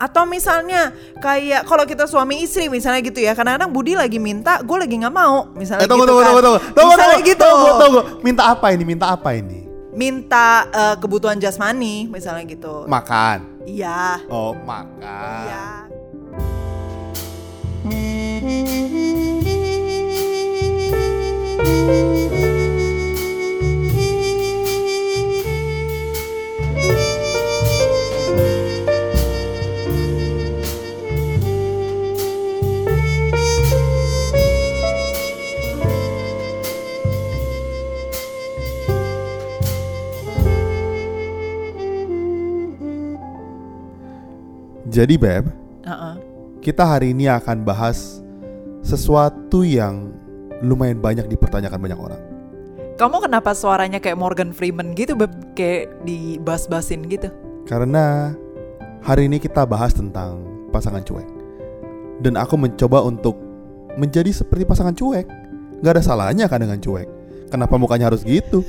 Atau 0.00 0.24
misalnya 0.24 0.96
kayak 1.20 1.68
kalau 1.68 1.84
kita 1.84 2.08
suami 2.08 2.40
istri 2.40 2.72
misalnya 2.72 3.04
gitu 3.04 3.20
ya, 3.20 3.36
kadang-kadang 3.36 3.68
Budi 3.68 3.92
lagi 3.92 4.16
minta, 4.16 4.64
gue 4.64 4.76
lagi 4.80 4.96
nggak 4.96 5.12
mau, 5.12 5.52
misalnya 5.52 5.84
Eh 5.84 5.88
tunggu 5.92 6.08
gitu 6.08 6.16
tunggu 6.16 6.24
kan. 6.24 6.28
tunggu 6.32 6.40
tunggu. 6.40 6.60
Tunggu 6.72 6.90
misalnya 6.96 7.12
tunggu. 7.20 7.28
gitu. 7.28 7.44
Tunggu 7.44 7.70
tunggu. 7.76 8.00
Minta 8.24 8.42
apa 8.48 8.66
ini? 8.72 8.84
Minta 8.88 9.06
apa 9.12 9.30
ini? 9.36 9.60
Minta 9.92 10.48
eh, 10.72 10.94
kebutuhan 10.96 11.36
jasmani, 11.36 12.08
misalnya 12.08 12.48
gitu. 12.48 12.88
Makan. 12.88 13.68
Iya. 13.68 14.24
Oh, 14.32 14.56
makan. 14.64 15.44
Iya. 15.44 15.68
Jadi 44.90 45.14
Beb, 45.14 45.46
Heeh. 45.86 46.14
kita 46.66 46.82
hari 46.82 47.14
ini 47.14 47.30
akan 47.30 47.62
bahas 47.62 48.18
sesuatu 48.82 49.62
yang 49.62 50.10
lumayan 50.66 50.98
banyak 50.98 51.30
dipertanyakan 51.30 51.78
banyak 51.78 51.94
orang. 51.94 52.20
Kamu 52.98 53.22
kenapa 53.22 53.54
suaranya 53.54 54.02
kayak 54.02 54.18
Morgan 54.18 54.50
Freeman 54.50 54.92
gitu, 54.98 55.14
Beb? 55.14 55.30
Kayak 55.54 55.94
dibas-basin 56.02 57.06
gitu. 57.06 57.30
Karena 57.70 58.34
hari 59.06 59.30
ini 59.30 59.38
kita 59.38 59.62
bahas 59.62 59.94
tentang 59.94 60.42
pasangan 60.74 61.06
cuek. 61.06 61.28
Dan 62.20 62.34
aku 62.34 62.58
mencoba 62.58 63.00
untuk 63.06 63.38
menjadi 63.94 64.34
seperti 64.34 64.66
pasangan 64.66 64.92
cuek. 64.92 65.24
Gak 65.80 65.92
ada 65.96 66.02
salahnya 66.02 66.50
kan 66.50 66.60
dengan 66.60 66.82
cuek. 66.82 67.06
Kenapa 67.48 67.78
mukanya 67.78 68.10
harus 68.10 68.26
gitu? 68.26 68.66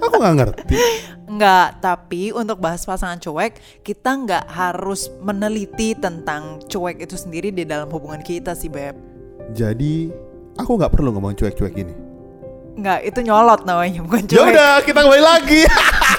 Aku 0.00 0.16
nggak 0.16 0.36
ngerti. 0.42 0.76
Enggak, 1.28 1.84
tapi 1.84 2.32
untuk 2.32 2.56
bahas 2.56 2.80
pasangan 2.88 3.20
cuek, 3.20 3.84
kita 3.84 4.16
nggak 4.16 4.44
harus 4.48 5.12
meneliti 5.20 5.92
tentang 5.92 6.56
cuek 6.64 7.04
itu 7.04 7.20
sendiri 7.20 7.52
di 7.52 7.68
dalam 7.68 7.92
hubungan 7.92 8.24
kita 8.24 8.56
sih, 8.56 8.72
Beb. 8.72 8.96
Jadi 9.52 10.08
aku 10.56 10.80
nggak 10.80 10.92
perlu 10.96 11.12
ngomong 11.12 11.36
cuek-cuek 11.36 11.76
ini. 11.76 11.94
Enggak, 12.80 13.04
itu 13.04 13.20
nyolot 13.20 13.68
namanya, 13.68 14.00
bukan 14.00 14.24
cuek. 14.24 14.38
Ya 14.40 14.42
udah, 14.48 14.72
kita 14.80 14.98
kembali 15.04 15.24
lagi. 15.24 15.62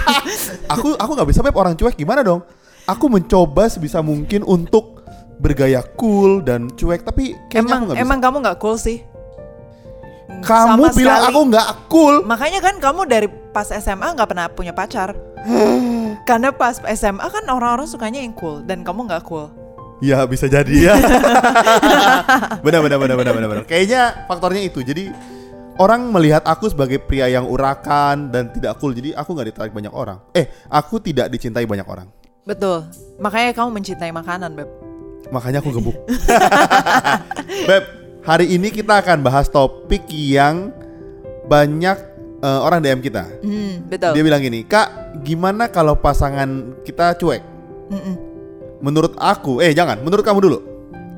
aku 0.74 0.94
aku 0.94 1.12
nggak 1.18 1.30
bisa 1.34 1.42
beb 1.42 1.58
orang 1.58 1.74
cuek 1.74 1.98
gimana 1.98 2.22
dong? 2.22 2.46
Aku 2.86 3.10
mencoba 3.10 3.66
sebisa 3.66 4.06
mungkin 4.06 4.46
untuk 4.46 5.02
bergaya 5.40 5.82
cool 5.98 6.46
dan 6.46 6.70
cuek, 6.70 7.02
tapi 7.02 7.34
kayaknya 7.50 7.66
emang 7.66 7.80
aku 7.82 7.86
nggak 7.88 7.98
bisa. 7.98 8.06
emang 8.06 8.20
kamu 8.22 8.38
nggak 8.46 8.60
cool 8.62 8.78
sih. 8.78 8.98
Kamu 10.40 10.84
Sama 10.86 10.98
bilang 10.98 11.20
sekali. 11.20 11.32
aku 11.34 11.40
nggak 11.52 11.68
cool. 11.92 12.16
Makanya 12.24 12.60
kan 12.64 12.76
kamu 12.80 13.02
dari 13.06 13.28
pas 13.52 13.68
SMA 13.70 14.08
nggak 14.16 14.30
pernah 14.30 14.46
punya 14.52 14.72
pacar. 14.72 15.16
Karena 16.28 16.52
pas 16.52 16.80
SMA 16.96 17.28
kan 17.28 17.44
orang-orang 17.48 17.88
sukanya 17.88 18.20
yang 18.20 18.36
cool 18.36 18.62
dan 18.64 18.84
kamu 18.84 19.08
nggak 19.08 19.24
cool. 19.28 19.52
Ya 20.00 20.24
bisa 20.24 20.48
jadi 20.48 20.92
ya. 20.92 20.96
benar 22.66 22.80
benar 22.80 22.98
benar 23.00 23.16
benar 23.20 23.34
benar. 23.36 23.64
Kayaknya 23.68 24.28
faktornya 24.32 24.64
itu. 24.64 24.80
Jadi 24.80 25.12
orang 25.76 26.08
melihat 26.08 26.44
aku 26.48 26.72
sebagai 26.72 27.04
pria 27.04 27.28
yang 27.28 27.44
urakan 27.44 28.32
dan 28.32 28.48
tidak 28.56 28.80
cool. 28.80 28.96
Jadi 28.96 29.12
aku 29.12 29.36
nggak 29.36 29.48
ditarik 29.52 29.74
banyak 29.76 29.92
orang. 29.92 30.24
Eh, 30.32 30.48
aku 30.72 31.04
tidak 31.04 31.28
dicintai 31.28 31.68
banyak 31.68 31.84
orang. 31.84 32.08
Betul. 32.48 32.88
Makanya 33.20 33.52
kamu 33.52 33.70
mencintai 33.76 34.12
makanan, 34.16 34.56
Beb. 34.56 34.70
Makanya 35.30 35.60
aku 35.60 35.70
gemuk. 35.76 35.98
Beb, 37.70 37.84
hari 38.24 38.52
ini 38.52 38.70
kita 38.70 39.00
akan 39.00 39.24
bahas 39.24 39.48
topik 39.48 40.08
yang 40.12 40.72
banyak 41.48 41.98
eh, 42.40 42.60
orang 42.62 42.80
DM 42.80 43.02
kita. 43.04 43.28
Hmm, 43.44 43.88
betul. 43.88 44.16
Dia 44.16 44.24
bilang 44.24 44.42
gini, 44.42 44.64
"Kak, 44.64 45.22
gimana 45.26 45.68
kalau 45.68 45.98
pasangan 46.00 46.80
kita 46.88 47.16
cuek?" 47.20 47.44
Mm-mm. 47.90 48.16
Menurut 48.80 49.18
aku, 49.20 49.60
eh 49.60 49.76
jangan, 49.76 50.00
menurut 50.00 50.24
kamu 50.24 50.40
dulu. 50.40 50.60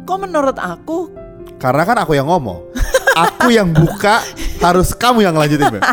Kok 0.02 0.18
menurut 0.18 0.58
aku 0.58 1.14
Karena 1.62 1.86
kan 1.86 1.94
aku 2.02 2.18
yang 2.18 2.26
ngomong. 2.26 2.74
Aku 3.14 3.54
yang 3.54 3.70
buka, 3.70 4.26
harus 4.66 4.98
kamu 4.98 5.22
yang 5.22 5.38
lanjutin, 5.38 5.70
Beb. 5.70 5.84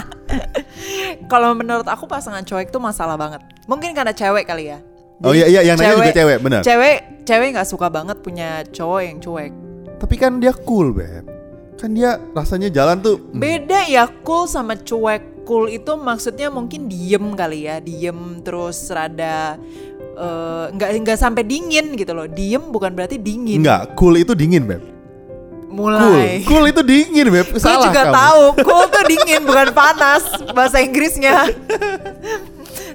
kalau 1.33 1.53
menurut 1.53 1.85
aku 1.85 2.09
pasangan 2.09 2.41
cuek 2.41 2.73
tuh 2.73 2.81
masalah 2.81 3.21
banget. 3.21 3.45
Mungkin 3.69 3.93
karena 3.93 4.17
cewek 4.17 4.49
kali 4.49 4.73
ya. 4.73 4.81
Oh 5.21 5.35
Jadi 5.35 5.45
iya 5.45 5.47
iya 5.51 5.61
yang 5.69 5.77
nanya 5.77 5.99
juga 5.99 6.15
cewek, 6.15 6.39
benar. 6.41 6.61
Cewek 6.65 6.97
cewek 7.29 7.49
nggak 7.53 7.69
suka 7.69 7.93
banget 7.93 8.17
punya 8.25 8.65
cowok 8.71 9.01
yang 9.05 9.19
cuek. 9.21 9.53
Tapi 9.99 10.15
kan 10.15 10.39
dia 10.39 10.55
cool, 10.55 10.95
Beb. 10.95 11.27
Kan 11.79 11.95
dia 11.95 12.19
rasanya 12.35 12.71
jalan 12.75 12.99
tuh 12.99 13.19
hmm, 13.23 13.39
Beda 13.39 13.87
ya 13.87 14.11
cool 14.23 14.47
sama 14.47 14.75
cuek. 14.75 15.47
Cool 15.47 15.73
itu 15.73 15.97
maksudnya 15.97 16.53
mungkin 16.53 16.93
diem 16.93 17.25
kali 17.33 17.65
ya, 17.65 17.81
diem 17.81 18.45
terus 18.45 18.85
rada 18.93 19.57
eh, 20.19 20.65
nggak 20.77 20.91
nggak 21.07 21.19
sampai 21.19 21.41
dingin 21.43 21.97
gitu 21.97 22.13
loh. 22.13 22.29
Diem 22.29 22.69
bukan 22.69 22.93
berarti 22.93 23.17
dingin. 23.17 23.65
enggak, 23.65 23.97
cool 23.97 24.19
itu 24.21 24.37
dingin, 24.37 24.69
Beb. 24.69 24.83
Cool. 25.69 25.87
Mulai. 25.87 26.43
Cool 26.45 26.65
itu 26.69 26.83
dingin, 26.83 27.27
Beb. 27.33 27.49
Gue 27.55 27.63
Salah 27.63 27.87
juga 27.89 28.03
kamu. 28.11 28.15
tahu, 28.19 28.43
cool 28.67 28.85
tuh 28.91 29.05
dingin 29.07 29.43
bukan 29.47 29.69
panas 29.73 30.25
bahasa 30.53 30.83
Inggrisnya. 30.83 31.49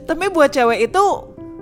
Tapi 0.03 0.25
buat 0.30 0.52
cewek 0.52 0.91
itu 0.91 1.03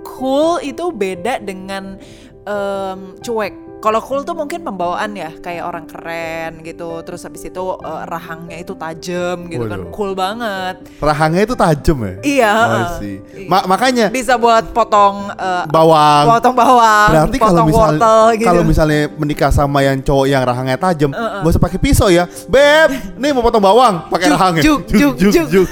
cool 0.02 0.58
itu 0.60 0.84
beda 0.90 1.38
dengan 1.38 1.96
em, 2.42 2.98
cuek. 3.22 3.54
Kalau 3.82 3.98
cool 3.98 4.22
tuh 4.22 4.32
mungkin 4.32 4.62
pembawaan 4.62 5.10
ya, 5.12 5.34
kayak 5.36 5.64
orang 5.64 5.84
keren 5.84 6.62
gitu. 6.62 7.02
Terus 7.02 7.26
habis 7.26 7.42
itu 7.42 7.58
eh, 7.76 8.02
rahangnya 8.06 8.56
itu 8.56 8.72
tajam 8.72 9.50
gitu 9.50 9.66
kan, 9.66 9.80
Waduh. 9.80 9.90
cool 9.90 10.14
banget. 10.14 10.86
Rahangnya 10.96 11.42
itu 11.42 11.54
tajam 11.54 11.98
ya? 11.98 12.14
Iya. 12.22 12.54
See. 12.96 13.18
Ma- 13.44 13.66
makanya 13.66 14.06
Bisa 14.08 14.38
buat 14.38 14.70
potong 14.70 15.34
eh, 15.34 15.64
bawang. 15.66 16.24
potong 16.30 16.54
bawang, 16.54 17.10
Berarti 17.10 17.36
kalau 17.36 17.62
misalnya 17.64 17.98
wortel 17.98 18.22
gitu. 18.38 18.46
kalau 18.46 18.62
misalnya 18.62 19.00
menikah 19.12 19.50
sama 19.50 19.78
yang 19.80 19.98
cowok 19.98 20.26
yang 20.26 20.42
rahangnya 20.42 20.78
tajam, 20.78 21.10
gak 21.10 21.50
usah 21.50 21.58
pakai 21.58 21.78
pisau 21.78 22.06
ya. 22.06 22.30
Beb, 22.46 22.94
nih 23.18 23.30
mau 23.32 23.42
potong 23.42 23.58
bawang, 23.60 24.06
pakai 24.06 24.30
Juk, 24.30 24.34
rahangnya. 24.38 24.62
juk, 24.62 24.80
juk, 24.86 25.14
juk. 25.50 25.66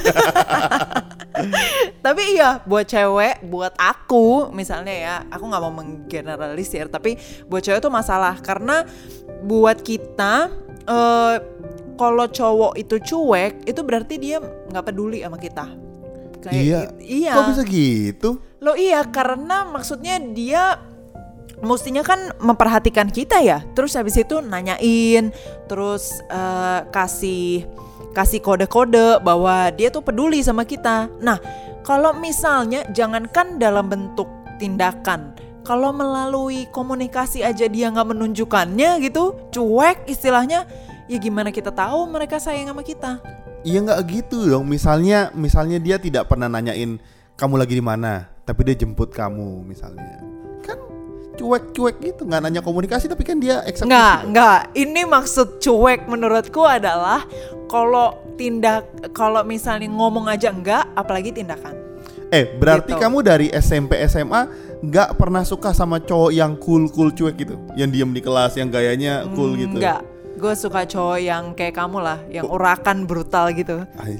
Tapi 2.01 2.41
iya 2.41 2.65
buat 2.65 2.89
cewek, 2.89 3.45
buat 3.45 3.77
aku 3.77 4.49
misalnya 4.57 4.95
ya, 4.95 5.17
aku 5.29 5.45
nggak 5.45 5.63
mau 5.63 5.75
menggeneralisir, 5.75 6.89
tapi 6.89 7.21
buat 7.45 7.61
cewek 7.61 7.85
tuh 7.85 7.93
masalah 7.93 8.41
karena 8.41 8.89
buat 9.45 9.85
kita 9.85 10.49
eh 10.89 11.37
kalau 12.01 12.25
cowok 12.25 12.81
itu 12.81 12.97
cuek, 12.97 13.69
itu 13.69 13.81
berarti 13.85 14.17
dia 14.17 14.41
nggak 14.41 14.85
peduli 14.89 15.21
sama 15.21 15.37
kita. 15.37 15.69
Iya. 16.49 16.89
gitu. 16.89 16.95
iya. 17.05 17.35
Kok 17.37 17.49
bisa 17.53 17.63
gitu? 17.69 18.31
Lo 18.65 18.73
iya 18.73 19.05
karena 19.05 19.69
maksudnya 19.69 20.17
dia 20.17 20.81
mestinya 21.61 22.01
kan 22.01 22.33
memperhatikan 22.41 23.13
kita 23.13 23.45
ya. 23.45 23.61
Terus 23.77 23.93
habis 23.93 24.17
itu 24.17 24.41
nanyain, 24.41 25.29
terus 25.69 26.25
eh, 26.33 26.81
kasih 26.89 27.69
kasih 28.11 28.43
kode-kode 28.43 29.23
bahwa 29.23 29.71
dia 29.71 29.93
tuh 29.93 30.03
peduli 30.03 30.43
sama 30.43 30.67
kita. 30.67 31.07
Nah, 31.23 31.39
kalau 31.81 32.13
misalnya 32.13 32.85
jangankan 32.93 33.57
dalam 33.57 33.89
bentuk 33.89 34.29
tindakan, 34.61 35.33
kalau 35.65 35.93
melalui 35.93 36.69
komunikasi 36.73 37.41
aja 37.41 37.69
dia 37.69 37.89
nggak 37.89 38.13
menunjukkannya 38.13 39.01
gitu, 39.05 39.37
cuek 39.53 40.05
istilahnya, 40.09 40.69
ya 41.09 41.17
gimana 41.17 41.49
kita 41.49 41.73
tahu 41.73 42.09
mereka 42.09 42.37
sayang 42.37 42.69
sama 42.69 42.85
kita? 42.85 43.21
Iya 43.65 43.85
nggak 43.85 44.01
gitu 44.09 44.49
dong. 44.49 44.69
Misalnya, 44.69 45.33
misalnya 45.37 45.81
dia 45.81 45.97
tidak 46.01 46.29
pernah 46.29 46.49
nanyain 46.49 47.01
kamu 47.37 47.55
lagi 47.61 47.75
di 47.77 47.85
mana, 47.85 48.29
tapi 48.45 48.69
dia 48.69 48.77
jemput 48.77 49.13
kamu 49.13 49.65
misalnya. 49.65 50.21
Kan 50.65 50.81
cuek-cuek 51.37 51.97
gitu, 52.05 52.29
nggak 52.29 52.41
nanya 52.45 52.61
komunikasi, 52.61 53.09
tapi 53.09 53.25
kan 53.25 53.41
dia 53.41 53.65
eksekusi. 53.65 53.89
Nggak, 53.89 54.17
nggak. 54.33 54.61
Ini 54.77 55.03
maksud 55.09 55.61
cuek 55.61 56.09
menurutku 56.09 56.65
adalah 56.65 57.25
kalau 57.69 58.21
tindak, 58.37 58.89
kalau 59.17 59.45
misalnya 59.45 59.89
ngomong 59.89 60.29
aja 60.29 60.53
enggak, 60.53 60.89
apalagi 60.97 61.33
tindakan. 61.33 61.80
Eh, 62.31 62.47
berarti 62.57 62.95
Gitu. 62.95 63.03
kamu 63.03 63.19
dari 63.21 63.47
SMP 63.51 63.99
SMA 64.07 64.47
nggak 64.81 65.19
pernah 65.19 65.43
suka 65.43 65.75
sama 65.75 65.99
cowok 65.99 66.31
yang 66.31 66.55
cool 66.57 66.87
cool 66.89 67.11
cuek 67.11 67.35
gitu, 67.37 67.59
yang 67.75 67.91
diem 67.91 68.11
di 68.11 68.23
kelas, 68.23 68.55
yang 68.55 68.71
gayanya 68.71 69.27
cool 69.35 69.53
gitu. 69.55 69.77
Enggak. 69.77 70.07
Gue 70.39 70.55
suka 70.55 70.87
cowok 70.87 71.19
yang 71.21 71.53
kayak 71.53 71.75
kamu 71.75 71.99
lah, 72.01 72.19
yang 72.31 72.47
urakan 72.47 73.05
brutal 73.05 73.51
gitu. 73.53 73.83
Eh, 74.01 74.17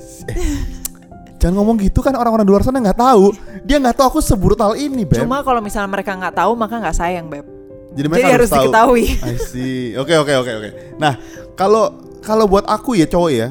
jangan 1.41 1.55
ngomong 1.57 1.81
gitu 1.81 2.05
kan 2.05 2.13
orang-orang 2.13 2.45
di 2.45 2.53
luar 2.53 2.61
sana 2.61 2.77
nggak 2.77 2.99
tahu. 2.99 3.33
Dia 3.65 3.81
nggak 3.81 3.97
tahu 3.97 4.07
aku 4.13 4.21
sebrutal 4.21 4.77
ini, 4.77 5.09
beb. 5.09 5.23
Cuma 5.23 5.41
kalau 5.41 5.65
misalnya 5.65 5.89
mereka 5.89 6.13
nggak 6.13 6.35
tahu, 6.37 6.53
maka 6.59 6.77
nggak 6.77 6.93
sayang, 6.93 7.31
beb. 7.31 7.47
Jadi, 7.91 8.07
mereka 8.07 8.27
Jadi 8.27 8.35
harus 8.37 8.51
tahu. 8.51 8.59
diketahui. 8.69 9.05
I 9.31 9.37
see. 9.41 9.83
Oke 9.97 10.15
oke 10.15 10.35
oke 10.35 10.53
oke. 10.61 10.71
Nah 10.99 11.15
kalau 11.55 11.95
kalau 12.21 12.45
buat 12.45 12.67
aku 12.67 12.95
ya 12.95 13.07
cowok 13.07 13.31
ya, 13.33 13.49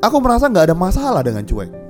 aku 0.00 0.16
merasa 0.18 0.50
nggak 0.50 0.72
ada 0.72 0.76
masalah 0.76 1.22
dengan 1.22 1.44
cuek. 1.46 1.83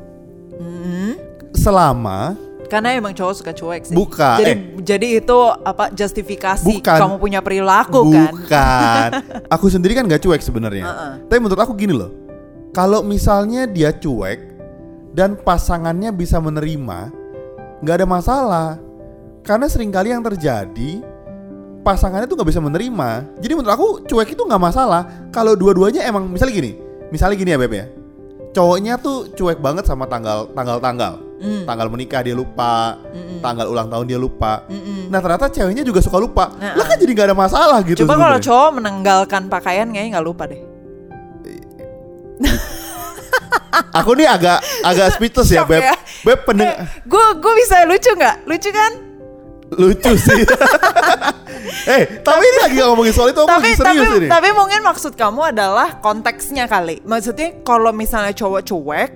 Selama 1.55 2.35
Karena 2.65 2.97
emang 2.97 3.15
cowok 3.15 3.35
suka 3.39 3.53
cuek 3.55 3.83
sih. 3.87 3.95
Bukan, 3.95 4.41
Jadi 4.41 4.51
eh. 4.51 4.59
jadi 4.83 5.09
itu 5.23 5.39
apa 5.63 5.93
justifikasi 5.95 6.65
Bukan. 6.65 6.99
kamu 6.99 7.15
punya 7.23 7.39
perilaku 7.45 8.11
kan? 8.11 8.33
Bukan. 8.35 9.09
aku 9.55 9.67
sendiri 9.71 9.95
kan 9.95 10.09
gak 10.11 10.25
cuek 10.25 10.43
sebenarnya. 10.43 10.83
Uh-uh. 10.83 11.13
Tapi 11.29 11.39
menurut 11.39 11.61
aku 11.61 11.77
gini 11.77 11.95
loh. 11.95 12.11
Kalau 12.75 13.07
misalnya 13.07 13.71
dia 13.71 13.95
cuek 13.95 14.59
dan 15.15 15.39
pasangannya 15.39 16.11
bisa 16.11 16.43
menerima, 16.43 17.15
nggak 17.79 17.97
ada 18.03 18.07
masalah. 18.09 18.69
Karena 19.47 19.71
sering 19.71 19.95
kali 19.95 20.11
yang 20.11 20.25
terjadi 20.25 21.05
pasangannya 21.85 22.27
tuh 22.27 22.35
nggak 22.35 22.51
bisa 22.51 22.65
menerima. 22.65 23.11
Jadi 23.39 23.53
menurut 23.55 23.73
aku 23.77 23.87
cuek 24.09 24.35
itu 24.35 24.43
nggak 24.43 24.59
masalah. 24.59 25.07
Kalau 25.31 25.55
dua-duanya 25.55 26.03
emang 26.09 26.27
misalnya 26.27 26.57
gini, 26.57 26.73
misalnya 27.13 27.37
gini 27.39 27.55
ya 27.55 27.59
beb 27.61 27.75
ya. 27.77 27.87
Cowoknya 28.55 28.95
tuh 28.97 29.27
cuek 29.35 29.59
banget 29.59 29.83
sama 29.85 30.07
tanggal 30.07 30.47
tanggal 30.55 30.79
tanggal. 30.79 31.19
Hmm. 31.43 31.67
Tanggal 31.67 31.91
menikah 31.91 32.23
dia 32.23 32.33
lupa, 32.33 32.97
Mm-mm. 33.13 33.43
tanggal 33.43 33.67
ulang 33.69 33.91
tahun 33.91 34.07
dia 34.07 34.17
lupa. 34.17 34.63
Mm-mm. 34.71 35.11
Nah 35.11 35.19
ternyata 35.21 35.51
ceweknya 35.51 35.83
juga 35.83 36.01
suka 36.01 36.17
lupa. 36.17 36.55
Nah, 36.57 36.73
Lah 36.73 36.87
kan 36.87 36.97
jadi 36.97 37.11
nggak 37.13 37.29
ada 37.35 37.37
masalah 37.37 37.83
gitu. 37.85 38.07
Coba 38.07 38.17
kalau 38.17 38.39
cowok 38.41 38.71
menanggalkan 38.79 39.51
pakaian 39.51 39.91
kayaknya 39.91 40.17
nggak 40.17 40.25
lupa 40.25 40.47
deh. 40.47 40.63
Aku 43.99 44.15
nih 44.15 44.31
agak 44.31 44.63
agak 44.87 45.19
speechless 45.19 45.51
ya 45.51 45.67
beb. 45.67 45.83
ya. 45.83 45.99
Beb 46.23 46.47
pendengar 46.47 46.87
Gue 47.05 47.27
gue 47.43 47.53
bisa 47.59 47.83
lucu 47.85 48.11
nggak? 48.15 48.47
Lucu 48.47 48.71
kan? 48.71 48.93
Lucu 49.73 50.13
sih. 50.19 50.43
eh 51.95 52.03
tapi 52.21 52.45
ini 52.45 52.59
lagi 52.61 52.77
ngomongin 52.81 53.13
soal 53.13 53.29
itu 53.33 53.45
tapi 53.45 53.77
serius 53.77 54.09
tapi 54.09 54.25
ini. 54.25 54.29
tapi 54.29 54.49
mungkin 54.57 54.81
maksud 54.85 55.13
kamu 55.17 55.55
adalah 55.55 56.01
konteksnya 56.05 56.69
kali. 56.69 57.01
Maksudnya 57.05 57.65
kalau 57.65 57.93
misalnya 57.93 58.37
cowok 58.37 58.63
cuek 58.65 59.11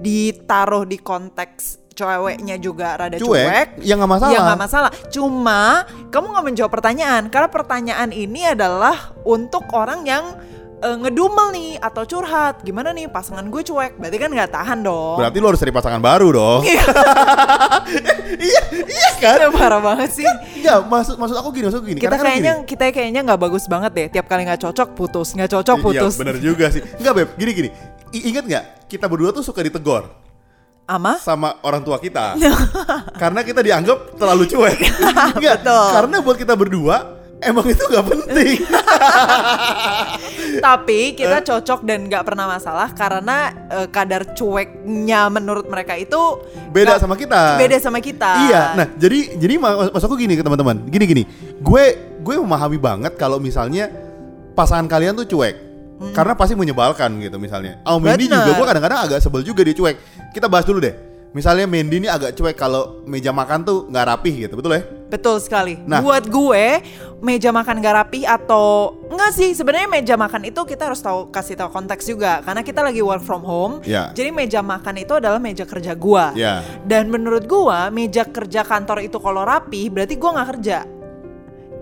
ditaruh 0.00 0.88
di 0.88 0.96
konteks 1.00 1.80
ceweknya 2.00 2.56
juga 2.56 2.96
rada 2.96 3.20
cuek, 3.20 3.28
cuek, 3.28 3.68
ya 3.84 3.94
nggak 4.00 4.10
masalah. 4.10 4.32
Ya 4.32 4.38
nggak 4.40 4.60
masalah. 4.60 4.90
Cuma 5.12 5.84
kamu 6.08 6.26
nggak 6.32 6.46
menjawab 6.48 6.72
pertanyaan 6.72 7.22
karena 7.28 7.48
pertanyaan 7.52 8.10
ini 8.14 8.48
adalah 8.48 9.12
untuk 9.26 9.68
orang 9.76 10.06
yang 10.08 10.24
eh, 10.80 10.96
ngedumel 10.98 11.48
nih 11.50 11.70
atau 11.78 12.02
curhat. 12.02 12.60
Gimana 12.60 12.90
nih 12.90 13.06
pasangan 13.06 13.44
gue 13.44 13.62
cuek? 13.62 13.96
Berarti 13.96 14.16
kan 14.16 14.30
nggak 14.30 14.50
tahan 14.50 14.78
dong. 14.80 15.16
Berarti 15.16 15.36
lo 15.36 15.46
harus 15.48 15.60
cari 15.60 15.70
pasangan 15.70 16.00
baru 16.00 16.28
dong. 16.30 16.60
iya, 16.64 16.82
iya 18.96 19.10
kan? 19.18 19.38
Parah 19.52 19.80
banget 19.80 20.10
sih. 20.12 20.26
Iya, 20.56 20.80
maksud 20.80 21.16
maksud 21.16 21.36
aku 21.36 21.48
gini, 21.52 21.64
maksud 21.68 21.82
gini. 21.82 21.98
Kita 22.00 22.10
Karena 22.10 22.18
kan 22.18 22.26
kayaknya 22.26 22.54
gini. 22.56 22.68
kita 22.68 22.84
kayaknya 22.90 23.20
nggak 23.24 23.40
bagus 23.40 23.64
banget 23.66 23.90
deh. 23.92 24.06
Tiap 24.10 24.26
kali 24.26 24.42
nggak 24.44 24.60
cocok 24.60 24.88
putus, 24.94 25.28
nggak 25.32 25.50
cocok 25.50 25.76
putus. 25.80 26.12
Iya, 26.14 26.20
bener 26.20 26.36
juga 26.38 26.66
sih. 26.68 26.82
Enggak, 26.98 27.12
Beb. 27.16 27.28
Gini 27.36 27.50
gini. 27.52 27.70
I- 28.10 28.24
ingat 28.28 28.44
nggak? 28.44 28.64
Kita 28.90 29.06
berdua 29.06 29.30
tuh 29.30 29.46
suka 29.46 29.62
ditegor 29.62 30.10
Ama? 30.90 31.14
sama 31.22 31.62
orang 31.62 31.86
tua 31.86 32.02
kita. 32.02 32.34
karena 33.22 33.46
kita 33.46 33.62
dianggap 33.62 34.18
terlalu 34.18 34.50
cuek. 34.50 34.78
Enggak, 35.38 35.56
Betul. 35.62 35.86
karena 35.94 36.16
buat 36.18 36.36
kita 36.36 36.54
berdua 36.58 36.96
emang 37.40 37.66
itu 37.66 37.80
nggak 37.82 38.06
penting. 38.06 38.56
Tapi 40.60 41.00
Eh? 41.00 41.16
kita 41.16 41.40
cocok 41.40 41.80
dan 41.82 42.06
nggak 42.06 42.22
pernah 42.22 42.46
masalah 42.46 42.90
karena 42.90 43.38
eh, 43.68 43.86
kadar 43.88 44.32
cueknya 44.32 45.28
menurut 45.28 45.66
mereka 45.66 45.94
itu 45.94 46.40
Beda 46.70 46.96
sama 46.96 47.14
kita. 47.14 47.56
Beda 47.56 47.76
sama 47.78 47.98
kita. 47.98 48.46
Iya, 48.46 48.62
nah 48.74 48.86
jadi 48.94 49.36
jadi 49.36 49.54
ma- 49.56 49.90
maksud 49.90 50.06
aku 50.06 50.16
gini 50.16 50.34
ke 50.34 50.42
teman-teman, 50.42 50.86
gini 50.86 51.04
gini, 51.04 51.22
gue 51.58 51.84
gue 52.20 52.34
memahami 52.36 52.78
banget 52.78 53.12
kalau 53.16 53.36
misalnya 53.36 53.90
pasangan 54.52 54.86
kalian 54.86 55.16
tuh 55.16 55.26
cuek, 55.26 55.56
karena 56.12 56.32
pasti 56.34 56.54
menyebalkan 56.54 57.18
gitu 57.18 57.36
misalnya. 57.36 57.80
Hmm. 57.82 57.98
Bener. 58.30 58.46
juga 58.46 58.52
gue 58.54 58.66
kadang-kadang 58.68 58.98
agak 59.02 59.18
sebel 59.18 59.42
juga 59.42 59.66
dia 59.66 59.74
cuek. 59.74 59.96
Kita 60.30 60.46
bahas 60.46 60.62
dulu 60.62 60.78
deh. 60.78 61.09
Misalnya 61.30 61.70
Mendy 61.70 62.02
ini 62.02 62.08
agak 62.10 62.34
cuek 62.34 62.58
kalau 62.58 63.06
meja 63.06 63.30
makan 63.30 63.62
tuh 63.62 63.86
nggak 63.86 64.06
rapih 64.10 64.34
gitu, 64.46 64.58
betul 64.58 64.74
ya? 64.74 64.82
Betul 65.06 65.38
sekali. 65.38 65.78
Nah. 65.86 66.02
Buat 66.02 66.26
gue 66.26 66.82
meja 67.20 67.52
makan 67.52 67.84
gak 67.84 67.96
rapi 68.00 68.24
atau 68.24 68.96
enggak 69.12 69.36
sih 69.36 69.52
sebenarnya 69.52 69.90
meja 69.90 70.14
makan 70.16 70.48
itu 70.48 70.62
kita 70.64 70.88
harus 70.88 71.04
tahu 71.04 71.28
kasih 71.28 71.58
tahu 71.58 71.68
konteks 71.68 72.08
juga 72.08 72.40
karena 72.40 72.64
kita 72.64 72.80
lagi 72.80 73.02
work 73.02 73.22
from 73.22 73.46
home. 73.46 73.78
Ya. 73.86 74.10
Jadi 74.10 74.30
meja 74.34 74.58
makan 74.64 75.02
itu 75.02 75.18
adalah 75.18 75.38
meja 75.38 75.62
kerja 75.62 75.94
gua. 75.94 76.34
Ya. 76.34 76.66
Dan 76.82 77.10
menurut 77.10 77.46
gua 77.46 77.90
meja 77.94 78.26
kerja 78.26 78.66
kantor 78.66 79.06
itu 79.06 79.18
kalau 79.22 79.46
rapi 79.46 79.86
berarti 79.86 80.14
gua 80.18 80.40
nggak 80.40 80.50
kerja. 80.56 80.78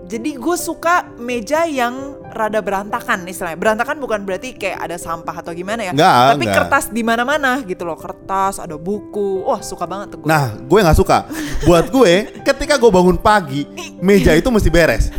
Jadi 0.09 0.41
gue 0.41 0.57
suka 0.57 1.05
meja 1.21 1.69
yang 1.69 2.17
rada 2.29 2.59
berantakan 2.61 3.25
istilahnya. 3.27 3.57
Berantakan 3.59 3.97
bukan 3.99 4.23
berarti 4.23 4.55
kayak 4.55 4.79
ada 4.79 4.95
sampah 4.95 5.35
atau 5.41 5.51
gimana 5.51 5.89
ya. 5.89 5.91
Nggak, 5.91 6.13
Tapi 6.33 6.45
nggak. 6.45 6.57
kertas 6.61 6.85
di 6.93 7.01
mana-mana 7.01 7.61
gitu 7.65 7.83
loh. 7.83 7.97
Kertas, 7.97 8.61
ada 8.61 8.77
buku. 8.77 9.43
Wah 9.45 9.59
suka 9.59 9.85
banget 9.89 10.15
tuh 10.15 10.23
gue. 10.23 10.29
Nah, 10.29 10.53
gue 10.55 10.79
nggak 10.79 10.97
suka. 10.97 11.25
Buat 11.65 11.89
gue, 11.89 12.41
ketika 12.45 12.77
gue 12.77 12.91
bangun 12.91 13.17
pagi, 13.19 13.65
meja 13.99 14.33
itu 14.33 14.47
mesti 14.53 14.69
beres. 14.71 15.09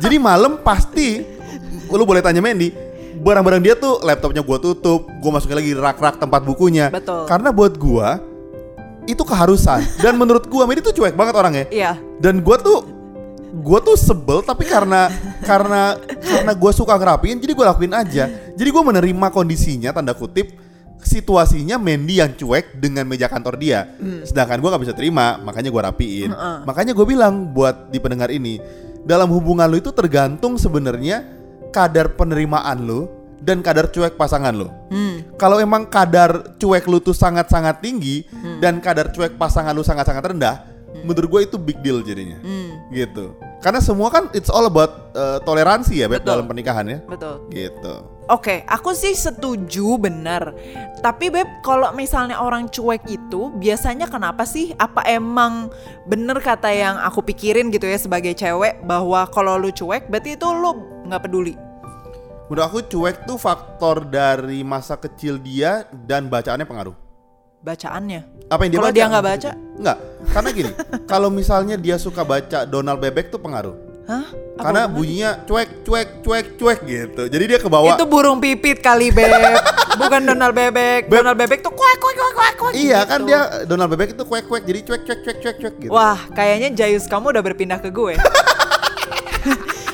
Jadi 0.00 0.16
malam 0.16 0.58
pasti, 0.64 1.20
lu 1.90 2.04
boleh 2.08 2.24
tanya 2.24 2.40
Mandy, 2.40 2.72
barang-barang 3.20 3.60
dia 3.60 3.74
tuh 3.76 4.00
laptopnya 4.00 4.40
gue 4.40 4.58
tutup, 4.62 5.04
gue 5.04 5.30
masukin 5.30 5.56
lagi 5.60 5.72
rak-rak 5.76 6.16
tempat 6.16 6.40
bukunya. 6.40 6.88
Betul. 6.88 7.28
Karena 7.28 7.52
buat 7.52 7.76
gue 7.76 8.08
itu 9.08 9.22
keharusan. 9.26 9.82
Dan 10.00 10.16
menurut 10.16 10.46
gue 10.48 10.62
Mandy 10.64 10.80
tuh 10.80 10.94
cuek 10.94 11.12
banget 11.18 11.34
orangnya. 11.36 11.64
Iya. 11.68 11.98
Dan 12.22 12.40
gue 12.40 12.56
tuh 12.62 12.99
gue 13.50 13.78
tuh 13.82 13.96
sebel 13.98 14.40
tapi 14.46 14.62
karena 14.62 15.10
karena 15.42 15.98
karena 16.22 16.52
gue 16.54 16.72
suka 16.72 16.94
ngerapiin 16.94 17.42
jadi 17.42 17.52
gue 17.52 17.66
lakuin 17.66 17.94
aja. 17.94 18.24
Jadi 18.54 18.68
gue 18.70 18.82
menerima 18.82 19.26
kondisinya 19.34 19.90
tanda 19.90 20.14
kutip 20.14 20.54
situasinya 21.00 21.80
Mandy 21.80 22.20
yang 22.20 22.36
cuek 22.36 22.78
dengan 22.78 23.08
meja 23.08 23.26
kantor 23.26 23.58
dia. 23.58 23.90
Sedangkan 24.22 24.60
gue 24.60 24.68
nggak 24.70 24.82
bisa 24.86 24.94
terima 24.94 25.40
makanya 25.42 25.70
gue 25.72 25.82
rapiin. 25.82 26.30
Heeh. 26.30 26.56
makanya 26.64 26.92
gue 26.94 27.06
bilang 27.08 27.50
buat 27.50 27.90
di 27.90 27.98
pendengar 27.98 28.30
ini 28.30 28.60
dalam 29.02 29.32
hubungan 29.32 29.66
lu 29.66 29.80
itu 29.80 29.90
tergantung 29.90 30.60
sebenarnya 30.60 31.24
kadar 31.72 32.14
penerimaan 32.14 32.84
lu 32.84 33.08
dan 33.40 33.64
kadar 33.64 33.88
cuek 33.88 34.20
pasangan 34.20 34.52
lu. 34.52 34.68
Hmm. 34.92 35.24
kalau 35.40 35.56
emang 35.56 35.88
kadar 35.88 36.60
cuek 36.60 36.84
lu 36.84 37.00
tuh 37.00 37.16
sangat-sangat 37.16 37.80
tinggi 37.80 38.28
dan 38.60 38.78
kadar 38.84 39.08
cuek 39.08 39.40
pasangan 39.40 39.72
lu 39.72 39.80
sangat-sangat 39.80 40.36
rendah, 40.36 40.68
menurut 41.06 41.28
gue 41.28 41.40
itu 41.46 41.56
big 41.56 41.78
deal 41.80 42.02
jadinya. 42.02 42.38
Hmm. 42.42 42.90
Gitu. 42.90 43.34
Karena 43.60 43.80
semua 43.84 44.08
kan 44.08 44.32
it's 44.32 44.48
all 44.48 44.64
about 44.64 45.12
uh, 45.12 45.38
toleransi 45.44 46.00
ya 46.00 46.06
Beb 46.08 46.24
Betul. 46.24 46.30
dalam 46.32 46.46
pernikahan 46.48 46.86
ya. 46.88 46.98
Betul. 47.04 47.34
Gitu. 47.52 47.94
Oke, 48.30 48.62
aku 48.70 48.94
sih 48.94 49.10
setuju 49.10 49.98
benar. 49.98 50.54
Tapi 51.02 51.34
beb, 51.34 51.50
kalau 51.66 51.90
misalnya 51.90 52.38
orang 52.38 52.70
cuek 52.70 53.02
itu 53.10 53.50
biasanya 53.58 54.06
kenapa 54.06 54.46
sih? 54.46 54.70
Apa 54.78 55.02
emang 55.10 55.66
bener 56.06 56.38
kata 56.38 56.70
yang 56.70 56.94
aku 57.02 57.26
pikirin 57.26 57.74
gitu 57.74 57.90
ya 57.90 57.98
sebagai 57.98 58.30
cewek 58.38 58.86
bahwa 58.86 59.26
kalau 59.34 59.58
lu 59.58 59.74
cuek 59.74 60.06
berarti 60.06 60.38
itu 60.38 60.46
lu 60.46 60.78
nggak 61.10 61.26
peduli. 61.26 61.58
Menurut 62.46 62.64
aku 62.70 62.78
cuek 62.86 63.26
tuh 63.26 63.34
faktor 63.34 64.06
dari 64.06 64.62
masa 64.62 64.94
kecil 64.94 65.34
dia 65.42 65.90
dan 66.06 66.30
bacaannya 66.30 66.70
pengaruh. 66.70 67.09
Bacaannya. 67.60 68.48
Apa 68.48 68.60
yang 68.64 68.70
dia 68.72 68.78
Kalau 68.80 68.90
dia 68.90 69.04
nggak 69.06 69.24
baca? 69.24 69.50
Enggak. 69.76 69.96
Karena 70.32 70.48
gini, 70.50 70.70
kalau 71.12 71.28
misalnya 71.28 71.76
dia 71.76 72.00
suka 72.00 72.24
baca 72.24 72.64
Donald 72.64 72.98
Bebek 72.98 73.28
tuh 73.28 73.36
pengaruh. 73.36 73.76
Hah? 74.08 74.24
Apa 74.26 74.58
Karena 74.58 74.80
hubungannya? 74.88 74.96
bunyinya 74.96 75.30
cuek 75.44 75.68
cuek 75.84 76.08
cuek 76.24 76.46
cuek 76.56 76.78
gitu. 76.82 77.22
Jadi 77.28 77.44
dia 77.46 77.58
ke 77.60 77.68
bawah. 77.68 77.94
itu 77.94 78.04
burung 78.04 78.40
pipit 78.40 78.80
kali 78.80 79.08
beb, 79.08 79.28
bukan 80.00 80.20
Donald 80.24 80.50
bebek. 80.50 81.06
Beb. 81.06 81.20
Donald 81.20 81.36
bebek 81.36 81.60
tuh 81.60 81.70
kuek 81.70 81.96
kuek 81.96 82.16
kuek 82.16 82.34
kuek 82.34 82.54
kuek. 82.58 82.72
Iya 82.74 82.98
gitu. 82.98 83.10
kan 83.12 83.18
dia 83.22 83.40
Donald 83.64 83.88
Bebek 83.88 84.08
itu 84.16 84.24
kuek 84.24 84.44
kuek 84.46 84.62
jadi 84.64 84.80
cuek 84.82 85.02
cuek 85.04 85.20
cuek 85.20 85.36
cuek 85.38 85.56
cuek 85.60 85.74
gitu. 85.78 85.92
Wah, 85.92 86.18
kayaknya 86.32 86.72
Jayus 86.74 87.04
kamu 87.06 87.30
udah 87.30 87.44
berpindah 87.44 87.78
ke 87.78 87.92
gue. 87.92 88.16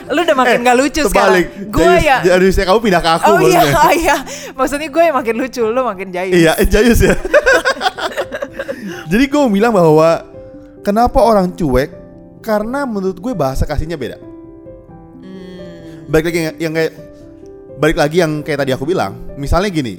Lu 0.06 0.22
udah 0.22 0.38
makin 0.38 0.62
nggak 0.62 0.76
lucu 0.78 1.02
Terbalik. 1.02 1.50
sekarang. 1.50 1.66
Gue 1.66 1.94
ya. 1.98 2.16
Jadi 2.22 2.46
saya 2.54 2.64
kamu 2.70 2.78
pindah 2.80 3.02
ke 3.02 3.10
aku 3.10 3.26
Oh 3.26 3.38
iya, 3.42 3.58
maksudnya. 3.58 3.90
iya. 3.92 4.16
Maksudnya 4.54 4.88
gue 4.88 5.02
yang 5.02 5.16
makin 5.18 5.34
lucu, 5.34 5.62
lu 5.66 5.80
makin 5.82 6.08
jahil. 6.14 6.30
Iya, 6.32 6.52
eh, 6.56 6.66
Jayus 6.66 7.00
ya. 7.02 7.14
Jadi 9.10 9.24
gue 9.26 9.40
bilang 9.50 9.72
bahwa 9.74 10.24
kenapa 10.82 11.18
orang 11.22 11.52
cuek? 11.54 11.90
Karena 12.42 12.86
menurut 12.86 13.18
gue 13.18 13.34
bahasa 13.34 13.66
kasihnya 13.66 13.98
beda. 13.98 14.18
Hmm. 15.18 16.06
Balik 16.06 16.30
lagi 16.30 16.38
yang, 16.38 16.56
yang 16.62 16.72
kayak 16.78 16.92
balik 17.76 17.96
lagi 17.98 18.16
yang 18.22 18.32
kayak 18.46 18.58
tadi 18.62 18.70
aku 18.70 18.86
bilang. 18.86 19.18
Misalnya 19.34 19.70
gini, 19.74 19.98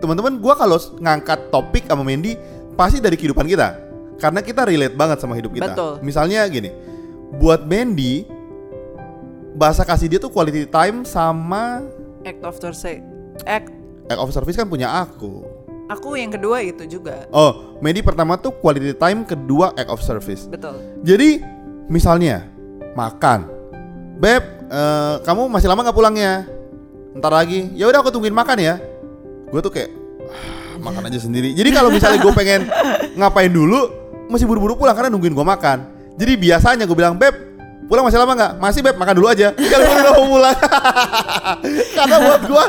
teman-teman 0.00 0.40
gue 0.40 0.54
kalau 0.56 0.78
ngangkat 1.00 1.52
topik 1.52 1.84
sama 1.84 2.00
Mandy 2.00 2.36
pasti 2.74 2.98
dari 3.00 3.16
kehidupan 3.20 3.44
kita. 3.44 3.68
Karena 4.16 4.40
kita 4.40 4.64
relate 4.64 4.96
banget 4.96 5.20
sama 5.20 5.36
hidup 5.36 5.52
kita. 5.52 5.76
Betul. 5.76 6.00
Misalnya 6.00 6.48
gini, 6.48 6.72
buat 7.36 7.68
Mandy 7.68 8.24
bahasa 9.56 9.84
kasih 9.84 10.08
dia 10.12 10.20
tuh 10.20 10.32
quality 10.32 10.68
time 10.68 11.04
sama 11.04 11.84
Act 12.26 12.42
of 12.42 12.58
service. 12.58 13.00
Act. 13.46 13.70
act 14.10 14.18
of 14.18 14.30
service 14.34 14.58
kan 14.58 14.66
punya 14.66 14.90
aku. 14.90 15.55
Aku 15.86 16.18
yang 16.18 16.34
kedua 16.34 16.58
itu 16.66 16.82
juga. 16.90 17.30
Oh, 17.30 17.78
Medi 17.78 18.02
pertama 18.02 18.34
tuh 18.34 18.50
quality 18.58 18.90
time, 18.98 19.22
kedua 19.22 19.70
act 19.78 19.86
of 19.86 20.02
service. 20.02 20.50
Betul. 20.50 20.82
Jadi 21.06 21.38
misalnya 21.86 22.42
makan, 22.98 23.46
beb, 24.18 24.42
eh, 24.66 25.14
kamu 25.22 25.46
masih 25.46 25.70
lama 25.70 25.86
nggak 25.86 25.94
pulangnya? 25.94 26.42
Ntar 27.14 27.30
lagi, 27.30 27.70
ya 27.78 27.86
udah 27.86 28.02
aku 28.02 28.10
tungguin 28.10 28.34
makan 28.34 28.58
ya. 28.58 28.74
Gue 29.46 29.62
tuh 29.62 29.70
kayak 29.70 29.94
"Ah, 30.26 30.74
makan 30.82 31.06
aja 31.06 31.22
sendiri. 31.22 31.54
Jadi 31.54 31.70
kalau 31.70 31.94
misalnya 31.94 32.18
gue 32.18 32.32
pengen 32.34 32.66
ngapain 33.14 33.48
dulu, 33.48 33.86
masih 34.26 34.44
buru-buru 34.44 34.74
pulang 34.74 34.98
karena 34.98 35.08
nungguin 35.14 35.38
gue 35.38 35.46
makan. 35.46 35.86
Jadi 36.18 36.32
biasanya 36.34 36.82
gue 36.82 36.96
bilang 36.98 37.14
beb 37.14 37.32
pulang 37.86 38.02
masih 38.02 38.18
lama 38.18 38.34
nggak? 38.34 38.52
Masih 38.58 38.80
beb 38.82 38.98
makan 38.98 39.14
dulu 39.22 39.30
aja. 39.30 39.54
Kalau 39.54 39.84
gue 39.86 39.96
udah 40.02 40.12
mau 40.18 40.26
pulang. 40.34 40.56
karena 41.96 42.16
buat 42.26 42.42
gue 42.42 42.64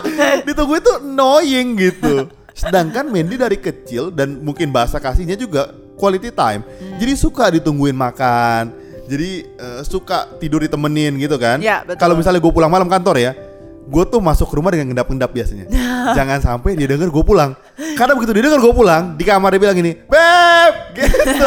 ditunggu 0.45 0.73
itu 0.77 0.91
annoying 1.01 1.67
gitu. 1.81 2.29
Sedangkan 2.57 3.05
Mandy 3.05 3.37
dari 3.37 3.61
kecil 3.61 4.09
dan 4.09 4.41
mungkin 4.41 4.73
bahasa 4.73 4.97
kasihnya 4.97 5.37
juga 5.37 5.69
quality 5.93 6.33
time. 6.33 6.65
Jadi 6.97 7.13
suka 7.13 7.53
ditungguin 7.53 7.93
makan. 7.93 8.73
Jadi 9.05 9.45
eh, 9.45 9.81
suka 9.85 10.25
tidur 10.41 10.65
ditemenin 10.65 11.15
gitu 11.21 11.37
kan. 11.37 11.61
Ya. 11.61 11.85
Kalau 11.95 12.17
misalnya 12.17 12.41
gue 12.41 12.49
pulang 12.49 12.73
malam 12.73 12.89
kantor 12.89 13.21
ya, 13.21 13.31
gue 13.87 14.03
tuh 14.09 14.19
masuk 14.19 14.49
rumah 14.51 14.73
dengan 14.73 14.89
ngendap-ngendap 14.91 15.31
biasanya. 15.31 15.65
Jangan 16.17 16.41
sampai 16.41 16.73
dia 16.73 16.89
denger 16.89 17.13
gue 17.13 17.23
pulang. 17.23 17.53
Karena 17.93 18.17
begitu 18.17 18.33
dia 18.33 18.43
denger 18.49 18.59
gue 18.59 18.73
pulang, 18.73 19.13
di 19.13 19.23
kamar 19.23 19.53
dia 19.53 19.61
bilang 19.61 19.77
gini, 19.77 19.93
Beb! 20.09 20.73
Gitu. 20.97 21.13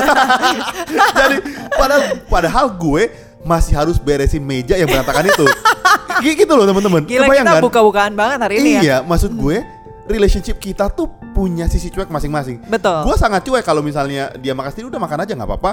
Jadi 1.19 1.37
padahal, 1.75 2.03
padahal 2.31 2.67
gue 2.79 3.03
masih 3.43 3.75
harus 3.75 3.99
beresin 3.99 4.47
meja 4.47 4.79
yang 4.79 4.87
berantakan 4.87 5.27
itu. 5.27 5.47
Gitu 6.23 6.53
loh 6.53 6.71
teman-teman. 6.71 7.03
Gila 7.03 7.27
Kebayang 7.27 7.47
kita 7.51 7.57
kan? 7.59 7.63
buka-bukaan 7.67 8.13
banget 8.15 8.39
hari 8.47 8.55
ini 8.63 8.71
ya. 8.79 8.81
Iya, 8.81 8.97
maksud 9.03 9.35
gue 9.35 9.59
relationship 10.11 10.59
kita 10.59 10.91
tuh 10.91 11.07
punya 11.31 11.71
sisi 11.71 11.89
cuek 11.89 12.11
masing-masing. 12.11 12.67
Betul. 12.67 13.07
Gue 13.07 13.15
sangat 13.15 13.47
cuek 13.47 13.63
kalau 13.63 13.81
misalnya 13.81 14.35
dia 14.43 14.53
makan 14.53 14.71
sendiri 14.75 14.91
udah 14.91 15.01
makan 15.01 15.19
aja 15.23 15.33
nggak 15.39 15.49
apa-apa. 15.49 15.73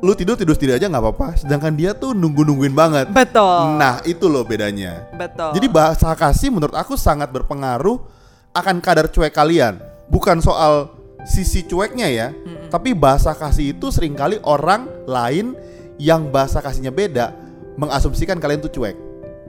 Lu 0.00 0.12
tidur 0.16 0.36
tidur 0.36 0.56
sendiri 0.56 0.80
aja 0.80 0.88
nggak 0.88 1.04
apa-apa. 1.04 1.28
Sedangkan 1.36 1.76
dia 1.76 1.92
tuh 1.92 2.16
nunggu-nungguin 2.16 2.72
banget. 2.72 3.12
Betul. 3.12 3.76
Nah 3.76 4.00
itu 4.08 4.24
loh 4.26 4.42
bedanya. 4.42 5.04
Betul. 5.12 5.52
Jadi 5.52 5.66
bahasa 5.68 6.08
kasih 6.16 6.48
menurut 6.48 6.74
aku 6.74 6.96
sangat 6.96 7.28
berpengaruh 7.28 8.00
akan 8.56 8.80
kadar 8.80 9.12
cuek 9.12 9.36
kalian. 9.36 9.78
Bukan 10.08 10.40
soal 10.40 10.92
sisi 11.24 11.64
cueknya 11.64 12.08
ya, 12.12 12.28
tapi 12.68 12.92
bahasa 12.92 13.32
kasih 13.32 13.72
itu 13.72 13.88
sering 13.88 14.12
kali 14.12 14.36
orang 14.44 14.84
lain 15.08 15.56
yang 15.96 16.28
bahasa 16.28 16.60
kasihnya 16.60 16.92
beda 16.92 17.32
mengasumsikan 17.80 18.36
kalian 18.36 18.60
tuh 18.60 18.72
cuek. 18.72 18.96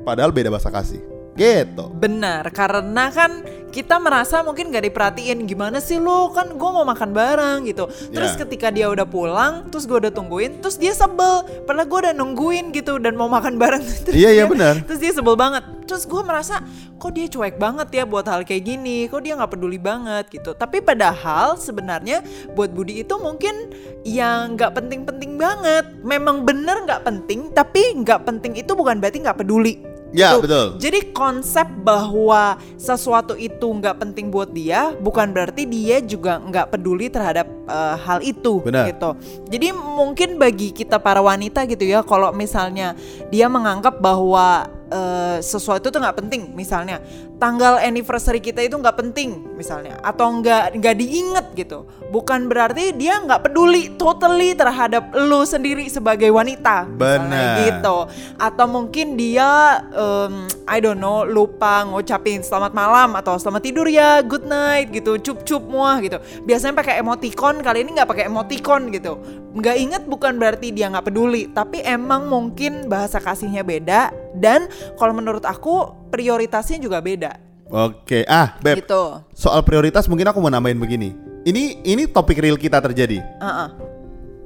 Padahal 0.08 0.32
beda 0.32 0.48
bahasa 0.48 0.72
kasih. 0.72 1.04
Gitu. 1.36 1.92
Benar, 2.00 2.48
karena 2.56 3.12
kan 3.12 3.44
kita 3.76 4.00
merasa 4.00 4.40
mungkin 4.40 4.72
gak 4.72 4.88
diperhatiin 4.88 5.44
gimana 5.44 5.84
sih 5.84 6.00
lo 6.00 6.32
kan 6.32 6.48
gue 6.48 6.70
mau 6.72 6.88
makan 6.88 7.12
bareng 7.12 7.68
gitu. 7.68 7.92
Terus 8.10 8.32
Ya. 8.34 8.48
ketika 8.48 8.72
dia 8.72 8.88
udah 8.88 9.04
pulang, 9.04 9.68
terus 9.68 9.84
gue 9.84 10.00
udah 10.00 10.10
tungguin, 10.10 10.64
terus 10.64 10.80
dia 10.80 10.96
sebel. 10.96 11.44
Padahal 11.68 11.84
gue 11.84 12.00
udah 12.08 12.14
nungguin 12.16 12.72
gitu 12.72 12.96
dan 12.98 13.14
mau 13.14 13.28
makan 13.28 13.60
bareng. 13.60 13.84
Terus 14.08 14.16
Iya, 14.16 14.32
iya, 14.32 14.44
dia- 14.46 14.52
benar. 14.52 14.76
Terus 14.82 15.00
dia 15.00 15.12
sebel 15.12 15.36
banget. 15.36 15.68
Terus 15.84 16.08
gue 16.08 16.22
merasa 16.24 16.64
kok 16.96 17.12
dia 17.12 17.28
cuek 17.28 17.60
banget 17.60 17.92
ya 17.92 18.04
buat 18.04 18.24
hal 18.24 18.42
kayak 18.42 18.64
gini. 18.64 19.06
Kok 19.06 19.22
dia 19.22 19.36
nggak 19.36 19.52
peduli 19.52 19.78
banget 19.78 20.32
gitu. 20.32 20.56
Tapi 20.56 20.80
padahal 20.80 21.60
sebenarnya 21.60 22.24
buat 22.54 22.72
Budi 22.72 23.04
itu 23.04 23.14
mungkin 23.18 23.70
yang 24.02 24.56
nggak 24.56 24.72
penting-penting 24.74 25.36
banget. 25.36 25.84
Memang 26.00 26.42
bener 26.42 26.86
nggak 26.86 27.04
penting, 27.04 27.52
tapi 27.52 27.92
nggak 27.98 28.24
penting 28.24 28.56
itu 28.56 28.72
bukan 28.72 28.98
berarti 28.98 29.20
nggak 29.20 29.36
peduli. 29.38 29.95
Ya, 30.16 30.40
Gitu. 30.40 30.48
betul. 30.48 30.66
Jadi 30.80 31.00
konsep 31.12 31.68
bahwa 31.84 32.56
sesuatu 32.80 33.36
itu 33.36 33.68
nggak 33.68 34.00
penting 34.00 34.32
buat 34.32 34.48
dia 34.50 34.96
bukan 34.96 35.36
berarti 35.36 35.68
dia 35.68 36.00
juga 36.00 36.40
nggak 36.40 36.72
peduli 36.72 37.12
terhadap 37.12 37.46
eh, 37.68 37.96
hal 38.00 38.24
itu 38.24 38.64
Benar. 38.64 38.88
gitu. 38.96 39.10
Jadi 39.52 39.76
mungkin 39.76 40.40
bagi 40.40 40.72
kita 40.72 40.98
para 41.04 41.20
wanita 41.20 41.68
gitu 41.68 41.84
ya, 41.84 42.00
kalau 42.02 42.32
misalnya 42.32 42.96
dia 43.28 43.52
menganggap 43.52 44.00
bahwa 44.00 44.72
eh, 44.88 45.38
sesuatu 45.44 45.92
itu 45.92 45.98
nggak 46.00 46.18
penting, 46.24 46.56
misalnya 46.56 47.04
tanggal 47.46 47.78
anniversary 47.78 48.42
kita 48.42 48.66
itu 48.66 48.74
nggak 48.74 48.98
penting, 48.98 49.54
misalnya, 49.54 50.02
atau 50.02 50.42
nggak 50.42 50.82
nggak 50.82 50.96
diinget 50.98 51.48
gitu, 51.54 51.86
bukan 52.10 52.50
berarti 52.50 52.90
dia 52.98 53.22
nggak 53.22 53.46
peduli 53.46 53.94
totally 54.02 54.58
terhadap 54.58 55.14
lu 55.14 55.46
sendiri 55.46 55.86
sebagai 55.86 56.34
wanita, 56.34 56.90
Benar. 56.90 57.70
gitu. 57.70 58.10
Atau 58.42 58.66
mungkin 58.66 59.14
dia 59.14 59.78
em, 59.94 60.50
I 60.66 60.82
don't 60.82 60.98
know 60.98 61.22
lupa 61.22 61.86
ngucapin 61.86 62.42
selamat 62.42 62.74
malam 62.74 63.14
atau 63.14 63.38
selamat 63.38 63.62
tidur 63.62 63.86
ya 63.86 64.26
good 64.26 64.50
night 64.50 64.90
gitu 64.90 65.22
cup 65.22 65.46
cup 65.46 65.62
muah 65.70 66.02
gitu. 66.02 66.18
Biasanya 66.50 66.74
pakai 66.82 66.98
emoticon 66.98 67.62
kali 67.62 67.86
ini 67.86 67.94
nggak 67.94 68.10
pakai 68.10 68.26
emoticon 68.26 68.90
gitu. 68.90 69.22
Nggak 69.54 69.78
inget 69.78 70.04
bukan 70.10 70.42
berarti 70.42 70.74
dia 70.74 70.90
nggak 70.90 71.14
peduli 71.14 71.46
tapi 71.54 71.86
emang 71.86 72.26
mungkin 72.26 72.90
bahasa 72.90 73.22
kasihnya 73.22 73.62
beda. 73.62 74.10
Dan 74.34 74.66
kalau 74.98 75.14
menurut 75.14 75.46
aku 75.46 76.05
prioritasnya 76.16 76.80
juga 76.80 77.04
beda 77.04 77.36
Oke, 77.66 78.22
ah 78.30 78.56
Beb, 78.62 78.86
gitu 78.86 79.26
soal 79.34 79.66
prioritas 79.66 80.06
mungkin 80.06 80.30
aku 80.30 80.38
mau 80.38 80.54
nambahin 80.54 80.78
begini. 80.78 81.18
Ini 81.46 81.82
ini 81.82 82.06
topik 82.06 82.38
real 82.38 82.62
kita 82.62 82.78
terjadi. 82.78 83.22
Heeh. 83.22 83.70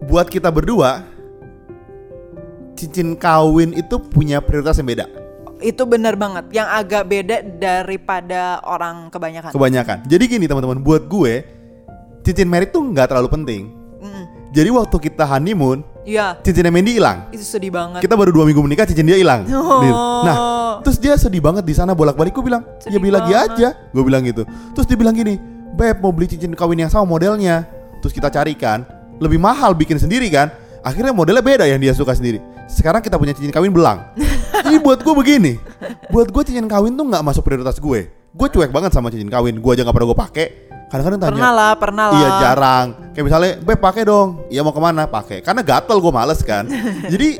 Buat 0.08 0.32
kita 0.32 0.48
berdua, 0.48 1.04
cincin 2.80 3.20
kawin 3.20 3.76
itu 3.76 4.00
punya 4.00 4.40
prioritas 4.40 4.80
yang 4.80 4.88
beda. 4.88 5.06
itu 5.60 5.84
benar 5.84 6.16
banget 6.16 6.56
yang 6.56 6.72
agak 6.72 7.04
beda 7.12 7.44
daripada 7.60 8.64
orang 8.64 9.12
kebanyakan 9.12 9.52
Kebanyakan. 9.52 10.08
Jadi 10.08 10.24
gini 10.40 10.48
teman-teman, 10.48 10.80
buat 10.80 11.04
gue 11.12 11.44
cincin 12.24 12.48
merit 12.48 12.72
tuh 12.72 12.80
nggak 12.80 13.12
terlalu 13.12 13.28
penting. 13.28 13.79
Jadi 14.50 14.70
waktu 14.74 14.98
kita 14.98 15.24
honeymoon, 15.30 15.86
Iya 16.10 16.42
cincinnya 16.42 16.74
Mandy 16.74 16.98
hilang. 16.98 17.30
itu 17.30 17.46
sedih 17.46 17.70
banget 17.70 18.02
Kita 18.02 18.18
baru 18.18 18.34
dua 18.34 18.50
minggu 18.50 18.66
menikah, 18.66 18.90
cincin 18.90 19.06
dia 19.06 19.20
hilang. 19.20 19.46
Oh. 19.54 20.26
Nah, 20.26 20.36
terus 20.82 20.98
dia 20.98 21.14
sedih 21.14 21.38
banget 21.38 21.62
di 21.62 21.76
sana 21.78 21.94
bolak-balik. 21.94 22.34
Gue 22.34 22.50
bilang, 22.50 22.66
ya 22.66 22.90
Sedih 22.90 22.98
beli 22.98 23.14
lagi 23.14 23.32
aja. 23.38 23.78
Gue 23.94 24.02
bilang 24.02 24.26
gitu. 24.26 24.42
Terus 24.74 24.86
dia 24.90 24.98
bilang 24.98 25.14
gini, 25.14 25.38
beb 25.78 26.02
mau 26.02 26.10
beli 26.10 26.26
cincin 26.26 26.50
kawin 26.58 26.82
yang 26.82 26.90
sama 26.90 27.06
modelnya. 27.06 27.70
Terus 28.02 28.10
kita 28.16 28.34
carikan, 28.34 28.82
lebih 29.22 29.38
mahal 29.38 29.78
bikin 29.78 30.02
sendiri 30.02 30.26
kan. 30.34 30.50
Akhirnya 30.82 31.14
modelnya 31.14 31.44
beda 31.44 31.68
yang 31.70 31.78
dia 31.78 31.94
suka 31.94 32.16
sendiri. 32.18 32.42
Sekarang 32.66 33.04
kita 33.06 33.20
punya 33.22 33.38
cincin 33.38 33.54
kawin 33.54 33.70
belang. 33.70 34.02
Jadi 34.66 34.82
buat 34.82 35.04
gue 35.06 35.14
begini, 35.14 35.62
buat 36.10 36.34
gue 36.34 36.42
cincin 36.42 36.66
kawin 36.66 36.98
tuh 36.98 37.06
nggak 37.06 37.22
masuk 37.22 37.46
prioritas 37.46 37.78
gue. 37.78 38.10
Gue 38.34 38.48
cuek 38.50 38.74
banget 38.74 38.98
sama 38.98 39.14
cincin 39.14 39.30
kawin. 39.30 39.62
Gue 39.62 39.78
aja 39.78 39.86
nggak 39.86 39.94
pernah 39.94 40.10
gue 40.10 40.20
pakai. 40.26 40.48
Kadang-kadang 40.90 41.20
tanya, 41.22 41.30
pernah 41.32 41.52
lah 41.54 41.72
pernah 41.78 42.06
lah 42.10 42.18
Iya 42.18 42.30
jarang. 42.42 42.88
Kayak 43.14 43.26
misalnya, 43.30 43.52
beb 43.62 43.78
pakai 43.78 44.04
dong. 44.10 44.50
Iya 44.50 44.66
mau 44.66 44.74
ke 44.74 44.82
mana? 44.82 45.06
Pakai. 45.06 45.46
Karena 45.46 45.62
gatel 45.62 46.02
gue 46.02 46.10
males 46.10 46.42
kan. 46.42 46.66
Jadi 47.14 47.38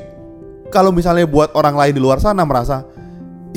kalau 0.70 0.94
misalnya 0.94 1.26
buat 1.26 1.50
orang 1.58 1.74
lain 1.74 1.94
di 1.98 2.02
luar 2.02 2.22
sana 2.22 2.46
merasa, 2.46 2.86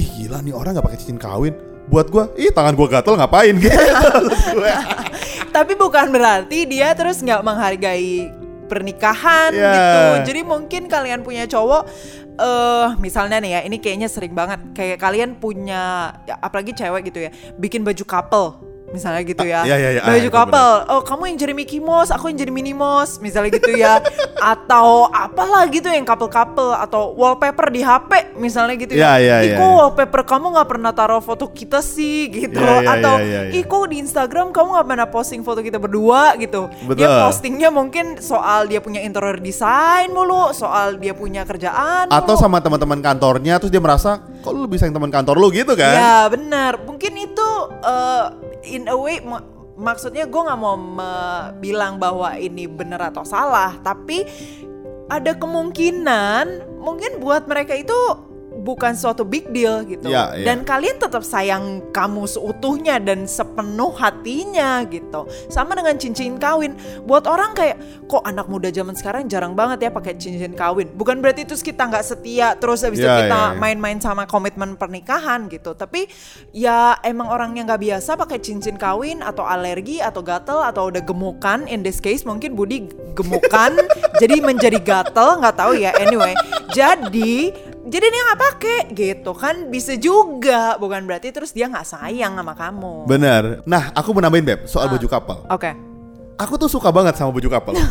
ih 0.00 0.08
gila 0.16 0.40
nih 0.40 0.56
orang 0.56 0.72
nggak 0.72 0.86
pakai 0.88 0.98
cincin 0.98 1.20
kawin. 1.20 1.52
Buat 1.92 2.08
gue, 2.08 2.24
ih 2.40 2.48
tangan 2.48 2.72
gue 2.72 2.88
gatel 2.88 3.20
ngapain 3.20 3.52
gitu. 3.68 3.76
Tapi 5.56 5.72
bukan 5.76 6.08
berarti 6.08 6.64
dia 6.64 6.96
terus 6.96 7.20
nggak 7.20 7.44
menghargai 7.44 8.32
pernikahan 8.72 9.52
Ya. 9.52 9.72
gitu. 9.76 10.32
Jadi 10.32 10.40
mungkin 10.40 10.88
kalian 10.88 11.20
punya 11.20 11.44
cowok 11.44 11.84
eh 12.32 12.88
misalnya 12.96 13.36
nih 13.44 13.50
ya, 13.52 13.60
ini 13.68 13.76
kayaknya 13.76 14.08
sering 14.08 14.32
banget 14.32 14.56
kayak 14.72 14.96
kalian 14.96 15.36
punya 15.36 16.16
ya, 16.24 16.40
apalagi 16.40 16.72
cewek 16.72 17.12
gitu 17.12 17.28
ya, 17.28 17.30
bikin 17.60 17.84
baju 17.84 18.00
couple 18.08 18.71
misalnya 18.92 19.22
gitu 19.24 19.42
ya. 19.42 19.60
Ah, 19.60 19.66
iya, 19.66 19.76
iya, 19.76 19.90
iya. 19.96 20.02
Ah, 20.04 20.12
Baju 20.12 20.20
itu 20.22 20.32
couple. 20.32 20.72
Oh, 20.88 21.00
kamu 21.02 21.22
yang 21.32 21.38
jadi 21.40 21.52
Mickey 21.52 21.80
Mouse, 21.80 22.12
aku 22.12 22.28
yang 22.28 22.38
jadi 22.38 22.52
Minnie 22.52 22.76
Mouse, 22.76 23.18
misalnya 23.18 23.50
gitu 23.52 23.72
ya. 23.72 23.98
atau 24.42 25.06
apalah 25.08 25.64
gitu 25.70 25.86
yang 25.86 26.02
couple-couple 26.02 26.74
atau 26.74 27.14
wallpaper 27.14 27.70
di 27.70 27.80
HP 27.80 28.34
misalnya 28.34 28.74
gitu 28.74 28.92
Iya, 28.92 29.12
ya. 29.14 29.18
iya, 29.22 29.36
iya, 29.46 29.56
kok 29.56 29.64
iya. 29.64 29.76
wallpaper 29.78 30.20
kamu 30.26 30.46
nggak 30.50 30.68
pernah 30.68 30.90
taruh 30.90 31.22
foto 31.22 31.46
kita 31.46 31.78
sih 31.78 32.26
gitu 32.26 32.58
Iya, 32.58 32.82
iya, 32.82 32.90
atau 32.98 33.14
iya, 33.22 33.24
iya, 33.24 33.40
iya. 33.54 33.54
ih 33.54 33.64
kok 33.64 33.86
di 33.86 34.02
Instagram 34.02 34.50
kamu 34.50 34.68
nggak 34.74 34.86
pernah 34.86 35.06
posting 35.06 35.40
foto 35.40 35.62
kita 35.62 35.78
berdua 35.78 36.34
gitu. 36.36 36.66
Dia 36.92 37.06
Betul. 37.06 37.18
postingnya 37.22 37.70
mungkin 37.70 38.18
soal 38.18 38.66
dia 38.66 38.82
punya 38.82 38.98
interior 38.98 39.38
design 39.38 40.10
mulu, 40.10 40.50
soal 40.52 40.98
dia 40.98 41.14
punya 41.14 41.46
kerjaan 41.46 42.10
Atau 42.10 42.34
mulu. 42.34 42.42
sama 42.42 42.58
teman-teman 42.58 42.98
kantornya, 42.98 43.62
terus 43.62 43.70
dia 43.70 43.78
merasa, 43.78 44.18
kok 44.42 44.52
lu 44.52 44.66
lebih 44.66 44.82
sayang 44.82 44.98
teman 44.98 45.14
kantor 45.14 45.38
lu 45.38 45.48
gitu 45.54 45.78
kan? 45.78 45.94
Ya 45.94 46.18
benar, 46.26 46.82
mungkin 46.82 47.14
itu 47.14 47.48
eh, 47.86 48.26
in 48.74 48.90
a 48.90 48.96
way 48.98 49.22
ma- 49.22 49.46
maksudnya 49.78 50.26
gue 50.26 50.42
nggak 50.42 50.60
mau 50.60 50.76
bilang 51.62 51.96
bahwa 52.02 52.34
ini 52.36 52.66
benar 52.66 53.14
atau 53.14 53.22
salah, 53.22 53.78
tapi 53.80 54.26
ada 55.06 55.32
kemungkinan 55.38 56.78
mungkin 56.82 57.22
buat 57.22 57.46
mereka 57.46 57.78
itu 57.78 57.96
bukan 58.60 58.92
suatu 58.92 59.24
big 59.24 59.48
deal 59.50 59.80
gitu. 59.88 60.12
Ya, 60.12 60.36
ya. 60.36 60.52
Dan 60.52 60.62
kalian 60.68 61.00
tetap 61.00 61.24
sayang 61.24 61.80
kamu 61.90 62.28
seutuhnya 62.28 63.00
dan 63.00 63.24
sepenuh 63.24 63.90
hatinya 63.96 64.84
gitu. 64.86 65.24
Sama 65.48 65.72
dengan 65.72 65.96
cincin 65.96 66.36
kawin. 66.36 66.76
Buat 67.08 67.24
orang 67.26 67.56
kayak 67.56 68.06
kok 68.06 68.22
anak 68.22 68.46
muda 68.46 68.68
zaman 68.68 68.92
sekarang 68.92 69.26
jarang 69.26 69.56
banget 69.56 69.88
ya 69.88 69.90
pakai 69.90 70.14
cincin 70.20 70.52
kawin. 70.52 70.92
Bukan 70.92 71.24
berarti 71.24 71.48
terus 71.48 71.64
kita 71.64 71.88
nggak 71.88 72.04
setia 72.04 72.54
terus 72.58 72.84
habis 72.84 73.00
itu 73.00 73.08
Ya, 73.08 73.26
kita 73.26 73.34
ya, 73.34 73.48
ya. 73.52 73.58
main-main 73.58 73.98
sama 73.98 74.24
komitmen 74.28 74.78
pernikahan 74.78 75.50
gitu. 75.50 75.74
Tapi 75.74 76.06
ya 76.54 76.96
emang 77.02 77.28
orang 77.28 77.58
yang 77.58 77.66
nggak 77.66 77.82
biasa 77.82 78.14
pakai 78.14 78.38
cincin 78.38 78.78
kawin 78.78 79.20
atau 79.24 79.42
alergi 79.42 79.98
atau 79.98 80.22
gatel 80.22 80.62
atau 80.62 80.92
udah 80.92 81.02
gemukan. 81.02 81.66
In 81.66 81.82
this 81.82 81.98
case 81.98 82.22
mungkin 82.22 82.54
Budi 82.54 82.88
gemukan 83.16 83.74
jadi 84.22 84.38
menjadi 84.44 84.78
gatel 84.78 85.40
nggak 85.42 85.56
tahu 85.56 85.72
ya. 85.78 85.90
Anyway, 85.98 86.32
jadi 86.72 87.52
jadi 87.84 88.06
dia 88.06 88.22
nggak 88.24 88.40
pakai 88.40 88.78
gitu 88.90 89.32
kan 89.32 89.66
bisa 89.66 89.92
juga 89.94 90.74
bukan 90.76 91.02
berarti 91.02 91.28
terus 91.28 91.50
dia 91.50 91.66
nggak 91.66 91.82
sayang 91.84 92.34
sama 92.34 92.52
kamu. 92.52 93.04
Bener. 93.04 93.42
Nah, 93.64 93.90
aku 93.92 94.10
mau 94.10 94.20
nambahin 94.20 94.44
Beb 94.44 94.60
soal 94.64 94.86
Ah. 94.86 94.92
baju 94.92 95.06
couple. 95.06 95.38
Oke. 95.48 95.70
Aku 96.38 96.54
tuh 96.56 96.66
suka 96.66 96.88
banget 96.88 97.14
sama 97.14 97.30
baju 97.30 97.48
couple. 97.48 97.74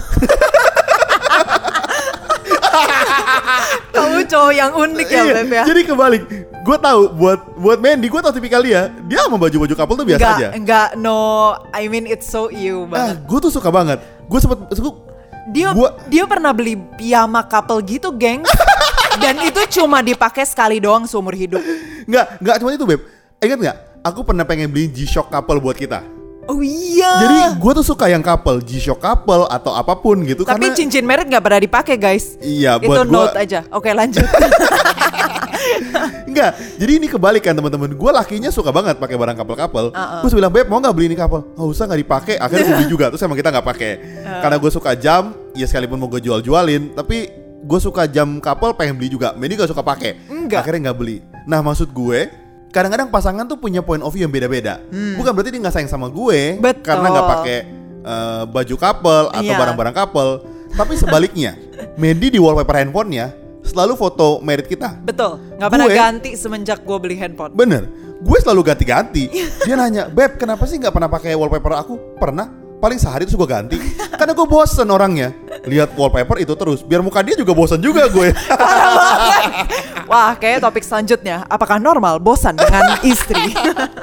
Kamu 3.92 4.20
cowok 4.26 4.54
yang 4.54 4.72
unik 4.74 5.08
ya, 5.08 5.22
Iya, 5.22 5.34
Beb 5.36 5.52
ya. 5.52 5.64
Jadi 5.68 5.82
kebalik. 5.84 6.24
Gue 6.62 6.78
tahu 6.78 7.02
buat 7.12 7.40
buat 7.56 7.78
Mandy, 7.78 8.08
gue 8.08 8.22
tahu 8.22 8.32
tipikal 8.32 8.62
dia. 8.62 8.94
Dia 9.06 9.26
sama 9.26 9.36
baju-baju 9.36 9.74
couple 9.74 9.96
tuh 9.96 10.06
biasa 10.06 10.22
enggak, 10.22 10.38
aja. 10.38 10.48
enggak, 10.54 10.90
no. 10.96 11.20
I 11.72 11.88
mean 11.88 12.06
it's 12.06 12.26
so 12.26 12.48
you 12.48 12.86
Ah, 12.86 13.12
banget. 13.12 13.16
gue 13.26 13.40
tuh 13.40 13.52
suka 13.52 13.68
banget. 13.68 14.00
Gue 14.24 14.38
sempet, 14.38 14.58
gua, 14.72 14.94
Dia 15.50 15.74
gua- 15.74 15.98
dia 16.06 16.24
pernah 16.24 16.54
beli 16.54 16.78
piyama 16.96 17.42
couple 17.44 17.82
gitu, 17.84 18.14
geng. 18.14 18.46
Dan 19.20 19.36
itu 19.44 19.62
cuma 19.82 20.00
dipakai 20.00 20.46
sekali 20.48 20.80
doang 20.80 21.04
seumur 21.04 21.36
hidup. 21.36 21.60
nggak 22.08 22.26
nggak 22.40 22.56
cuma 22.62 22.70
itu 22.72 22.86
beb. 22.86 23.02
Ingat 23.42 23.58
nggak? 23.58 23.78
Aku 24.02 24.26
pernah 24.26 24.46
pengen 24.46 24.70
beli 24.70 24.90
G-Shock 24.90 25.30
couple 25.30 25.62
buat 25.62 25.78
kita. 25.78 26.02
Oh 26.50 26.58
iya. 26.60 27.12
Jadi 27.22 27.38
gue 27.62 27.72
tuh 27.78 27.86
suka 27.86 28.10
yang 28.10 28.26
couple, 28.26 28.66
G-Shock 28.66 28.98
couple 28.98 29.46
atau 29.46 29.72
apa 29.78 29.94
pun 29.94 30.18
gitu. 30.26 30.42
tapi 30.42 30.68
karena, 30.68 30.78
cincin 30.78 31.06
merek 31.06 31.30
nggak 31.30 31.44
pernah 31.44 31.62
dipakai, 31.62 31.96
guys. 32.02 32.34
Iya, 32.42 32.82
itu 32.82 32.90
buat 32.90 33.06
gua- 33.06 33.30
note 33.30 33.38
aja. 33.38 33.62
Oke, 33.70 33.94
lanjut. 33.94 34.26
Enggak, 36.26 36.58
jadi 36.80 36.92
ini 36.98 37.08
kebalikan 37.12 37.54
teman-teman. 37.54 37.94
Gue 37.94 38.12
lakinya 38.12 38.50
suka 38.50 38.74
banget 38.74 38.98
pakai 38.98 39.20
barang 39.20 39.38
couple-couple. 39.38 39.88
Uh-uh. 39.94 40.22
Gue 40.26 40.30
bilang 40.34 40.50
beb 40.50 40.66
mau 40.66 40.80
nggak 40.82 40.96
beli 40.96 41.14
ini 41.14 41.18
couple? 41.20 41.44
Oh 41.60 41.70
usah 41.70 41.86
nggak 41.86 42.02
dipakai. 42.02 42.36
Akhirnya 42.40 42.64
gue 42.72 42.76
beli 42.82 42.90
juga. 42.90 43.06
Terus 43.14 43.22
emang 43.22 43.38
kita 43.38 43.50
nggak 43.52 43.68
pakai. 43.68 43.92
Uh. 44.22 44.40
Karena 44.40 44.58
gue 44.62 44.72
suka 44.72 44.92
jam, 44.96 45.34
ya 45.52 45.66
sekalipun 45.68 45.98
mau 46.00 46.08
gue 46.08 46.22
jual-jualin, 46.24 46.94
tapi 46.96 47.41
gue 47.62 47.80
suka 47.80 48.06
jam 48.06 48.38
couple 48.38 48.74
pengen 48.74 48.98
beli 48.98 49.10
juga. 49.10 49.34
Mandy 49.34 49.54
gak 49.54 49.70
suka 49.70 49.82
pakai. 49.82 50.18
Enggak. 50.28 50.66
Akhirnya 50.66 50.90
nggak 50.90 50.98
beli. 50.98 51.18
Nah 51.46 51.62
maksud 51.62 51.90
gue, 51.90 52.30
kadang-kadang 52.70 53.08
pasangan 53.08 53.46
tuh 53.46 53.56
punya 53.56 53.80
point 53.80 54.02
of 54.02 54.10
view 54.10 54.26
yang 54.26 54.34
beda-beda. 54.34 54.82
Bukan 54.90 55.32
berarti 55.32 55.50
dia 55.50 55.62
nggak 55.62 55.76
sayang 55.76 55.88
sama 55.88 56.08
gue, 56.08 56.58
Hmm. 56.58 56.62
Betul. 56.62 56.84
karena 56.84 57.08
nggak 57.08 57.28
pakai 57.30 57.58
eh, 58.02 58.44
baju 58.50 58.76
couple 58.76 59.26
atau 59.30 59.46
Iya. 59.46 59.58
barang-barang 59.62 59.96
couple. 59.96 60.32
Tapi 60.72 60.94
sebaliknya, 60.96 61.54
Mandy 62.02 62.34
di 62.34 62.40
wallpaper 62.42 62.82
handphonenya 62.82 63.30
selalu 63.62 63.94
foto 63.94 64.42
merit 64.42 64.66
kita. 64.66 64.98
Betul. 64.98 65.38
Nggak 65.56 65.70
pernah 65.70 65.88
ganti 65.88 66.34
semenjak 66.34 66.82
gue 66.82 66.98
beli 66.98 67.14
handphone. 67.14 67.54
Bener, 67.54 67.86
gue 68.18 68.38
selalu 68.42 68.66
ganti-ganti. 68.66 69.30
Dia 69.70 69.78
nanya, 69.78 70.10
Beb, 70.10 70.42
kenapa 70.42 70.66
sih 70.66 70.82
nggak 70.82 70.90
pernah 70.90 71.10
pakai 71.10 71.38
wallpaper 71.38 71.78
aku? 71.78 72.18
Pernah, 72.18 72.50
paling 72.82 72.98
sehari 72.98 73.30
terus 73.30 73.38
gue 73.38 73.46
ganti. 73.46 73.78
Karena 74.18 74.34
gue 74.34 74.48
bosen 74.50 74.90
orangnya. 74.90 75.30
Lihat 75.62 75.94
wallpaper 75.94 76.42
itu 76.42 76.58
terus, 76.58 76.82
biar 76.82 77.06
muka 77.06 77.22
dia 77.22 77.38
juga 77.38 77.54
bosen 77.54 77.78
juga 77.78 78.10
gue. 78.10 78.34
Wah, 80.12 80.34
kayak 80.36 80.66
topik 80.66 80.82
selanjutnya. 80.82 81.46
Apakah 81.46 81.78
normal 81.78 82.18
bosan 82.18 82.58
dengan 82.58 82.98
istri? 83.06 83.54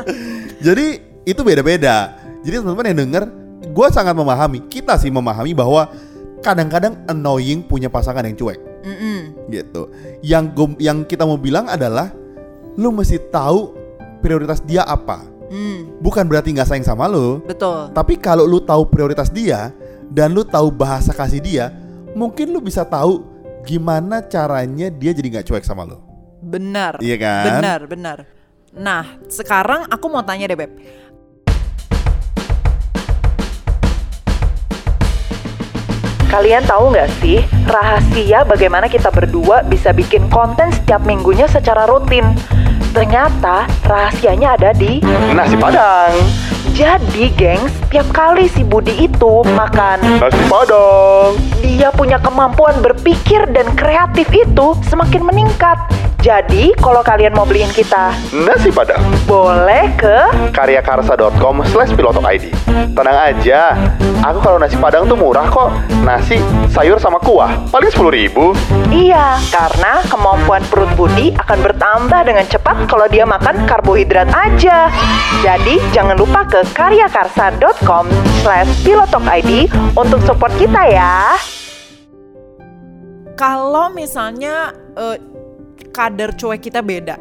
Jadi 0.67 1.03
itu 1.27 1.41
beda-beda. 1.43 2.15
Jadi 2.47 2.63
teman-teman 2.63 2.87
yang 2.95 2.99
denger, 3.05 3.23
gue 3.75 3.87
sangat 3.91 4.15
memahami. 4.15 4.71
Kita 4.71 4.95
sih 4.97 5.11
memahami 5.11 5.53
bahwa 5.53 5.91
kadang-kadang 6.41 6.95
annoying 7.11 7.67
punya 7.67 7.91
pasangan 7.91 8.23
yang 8.23 8.39
cuek. 8.39 8.59
Mm-mm. 8.87 9.51
Gitu. 9.51 9.83
Yang 10.23 10.45
gua- 10.55 10.79
yang 10.79 11.03
kita 11.03 11.27
mau 11.27 11.37
bilang 11.37 11.67
adalah, 11.67 12.15
lu 12.79 12.95
mesti 12.95 13.19
tahu 13.29 13.75
prioritas 14.23 14.63
dia 14.63 14.87
apa. 14.87 15.27
Mm, 15.49 15.99
Bukan 16.05 16.29
berarti 16.29 16.53
nggak 16.53 16.69
sayang 16.69 16.85
sama 16.85 17.09
lu, 17.09 17.41
betul. 17.43 17.89
Tapi 17.91 18.21
kalau 18.21 18.45
lu 18.45 18.61
tahu 18.61 18.85
prioritas 18.85 19.33
dia 19.33 19.73
dan 20.09 20.33
lu 20.33 20.45
tahu 20.45 20.73
bahasa 20.73 21.13
kasih 21.13 21.41
dia, 21.41 21.67
mungkin 22.17 22.53
lu 22.53 22.61
bisa 22.65 22.85
tahu 22.85 23.25
gimana 23.69 24.25
caranya 24.25 24.89
dia 24.89 25.13
jadi 25.13 25.29
nggak 25.39 25.47
cuek 25.53 25.65
sama 25.65 25.85
lu. 25.85 26.01
Benar. 26.41 27.03
Iya 27.05 27.17
kan? 27.21 27.45
Benar, 27.45 27.81
benar. 27.85 28.19
Nah, 28.73 29.05
sekarang 29.29 29.89
aku 29.93 30.07
mau 30.09 30.25
tanya 30.25 30.49
deh, 30.49 30.57
Beb. 30.57 30.73
Kalian 36.29 36.61
tahu 36.69 36.93
nggak 36.93 37.09
sih 37.25 37.41
rahasia 37.65 38.45
bagaimana 38.45 38.85
kita 38.85 39.09
berdua 39.09 39.65
bisa 39.65 39.97
bikin 39.97 40.29
konten 40.29 40.69
setiap 40.77 41.01
minggunya 41.09 41.49
secara 41.49 41.89
rutin? 41.89 42.37
Ternyata 42.93 43.65
rahasianya 43.89 44.61
ada 44.61 44.77
di 44.77 45.01
Nasi 45.33 45.57
padang, 45.57 46.13
Jadi, 46.79 47.35
gengs, 47.35 47.75
tiap 47.91 48.07
kali 48.15 48.47
si 48.47 48.63
Budi 48.63 49.11
itu 49.11 49.43
makan 49.51 49.99
nasi 50.23 50.39
padang. 50.47 51.35
dia 51.59 51.91
punya 51.91 52.23
kemampuan 52.23 52.79
berpikir 52.79 53.51
dan 53.51 53.67
kreatif 53.75 54.31
itu 54.31 54.79
semakin 54.87 55.27
meningkat. 55.27 55.75
Jadi, 56.19 56.75
kalau 56.83 56.99
kalian 56.99 57.31
mau 57.31 57.47
beliin 57.47 57.71
kita, 57.71 58.11
Nasi 58.35 58.75
padang. 58.75 58.99
boleh 59.23 59.87
ke 59.95 60.51
karyakarsa.com 60.51 61.63
slash 61.71 61.95
ID 61.95 62.51
Tenang 62.91 63.19
aja, 63.23 63.79
aku 64.27 64.43
kalau 64.43 64.59
nasi 64.59 64.75
padang 64.75 65.07
tuh 65.07 65.15
murah 65.15 65.47
kok 65.47 65.71
Nasi, 66.03 66.43
sayur 66.75 66.99
sama 66.99 67.23
kuah, 67.23 67.55
paling 67.71 67.87
10 67.87 68.11
ribu 68.11 68.51
Iya, 68.91 69.39
karena 69.47 70.03
kemampuan 70.11 70.67
perut 70.67 70.91
Budi 70.99 71.31
akan 71.39 71.59
bertambah 71.63 72.21
dengan 72.27 72.45
cepat 72.51 72.91
kalau 72.91 73.07
dia 73.07 73.23
makan 73.23 73.63
karbohidrat 73.71 74.27
aja. 74.35 74.91
Jadi, 75.47 75.79
jangan 75.95 76.19
lupa 76.19 76.43
ke 76.51 76.67
karyakarsa.com 76.75 78.09
slash 78.43 78.71
pilotokid 78.85 79.69
untuk 79.97 80.21
support 80.25 80.53
kita 80.61 80.83
ya. 80.89 81.37
Kalau 83.39 83.93
misalnya 83.95 84.75
eh, 84.99 85.17
kadar 85.95 86.35
cuek 86.35 86.59
kita 86.59 86.83
beda, 86.83 87.17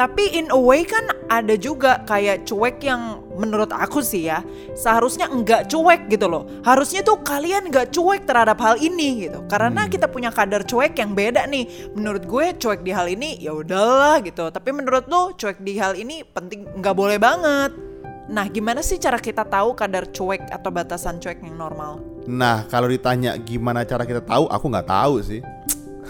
tapi 0.00 0.32
in 0.32 0.48
a 0.48 0.56
way 0.56 0.80
kan 0.80 1.12
ada 1.28 1.60
juga 1.60 2.00
kayak 2.08 2.48
cuek 2.48 2.80
yang 2.80 3.20
menurut 3.36 3.68
aku 3.68 4.00
sih 4.00 4.32
ya 4.32 4.40
seharusnya 4.72 5.28
enggak 5.28 5.68
cuek 5.68 6.08
gitu 6.08 6.24
loh. 6.24 6.48
Harusnya 6.64 7.04
tuh 7.04 7.20
kalian 7.20 7.68
enggak 7.68 7.92
cuek 7.92 8.24
terhadap 8.24 8.56
hal 8.64 8.80
ini 8.80 9.28
gitu. 9.28 9.44
Karena 9.44 9.92
kita 9.92 10.08
punya 10.08 10.32
kadar 10.32 10.64
cuek 10.64 10.96
yang 10.96 11.12
beda 11.12 11.44
nih. 11.48 11.92
Menurut 11.92 12.24
gue 12.24 12.46
cuek 12.56 12.80
di 12.80 12.96
hal 12.96 13.12
ini 13.12 13.36
ya 13.44 13.52
udahlah 13.52 14.24
gitu. 14.24 14.48
Tapi 14.48 14.70
menurut 14.72 15.04
lo 15.08 15.36
cuek 15.36 15.60
di 15.60 15.76
hal 15.76 15.92
ini 16.00 16.24
penting 16.24 16.64
nggak 16.80 16.96
boleh 16.96 17.20
banget. 17.20 17.89
Nah, 18.30 18.46
gimana 18.46 18.78
sih 18.78 18.94
cara 19.02 19.18
kita 19.18 19.42
tahu 19.42 19.74
kadar 19.74 20.06
cuek 20.06 20.54
atau 20.54 20.70
batasan 20.70 21.18
cuek 21.18 21.42
yang 21.42 21.58
normal? 21.58 21.98
Nah, 22.30 22.62
kalau 22.70 22.86
ditanya 22.86 23.34
gimana 23.34 23.82
cara 23.82 24.06
kita 24.06 24.22
tahu, 24.22 24.46
aku 24.46 24.64
nggak 24.70 24.86
tahu 24.86 25.18
sih 25.18 25.42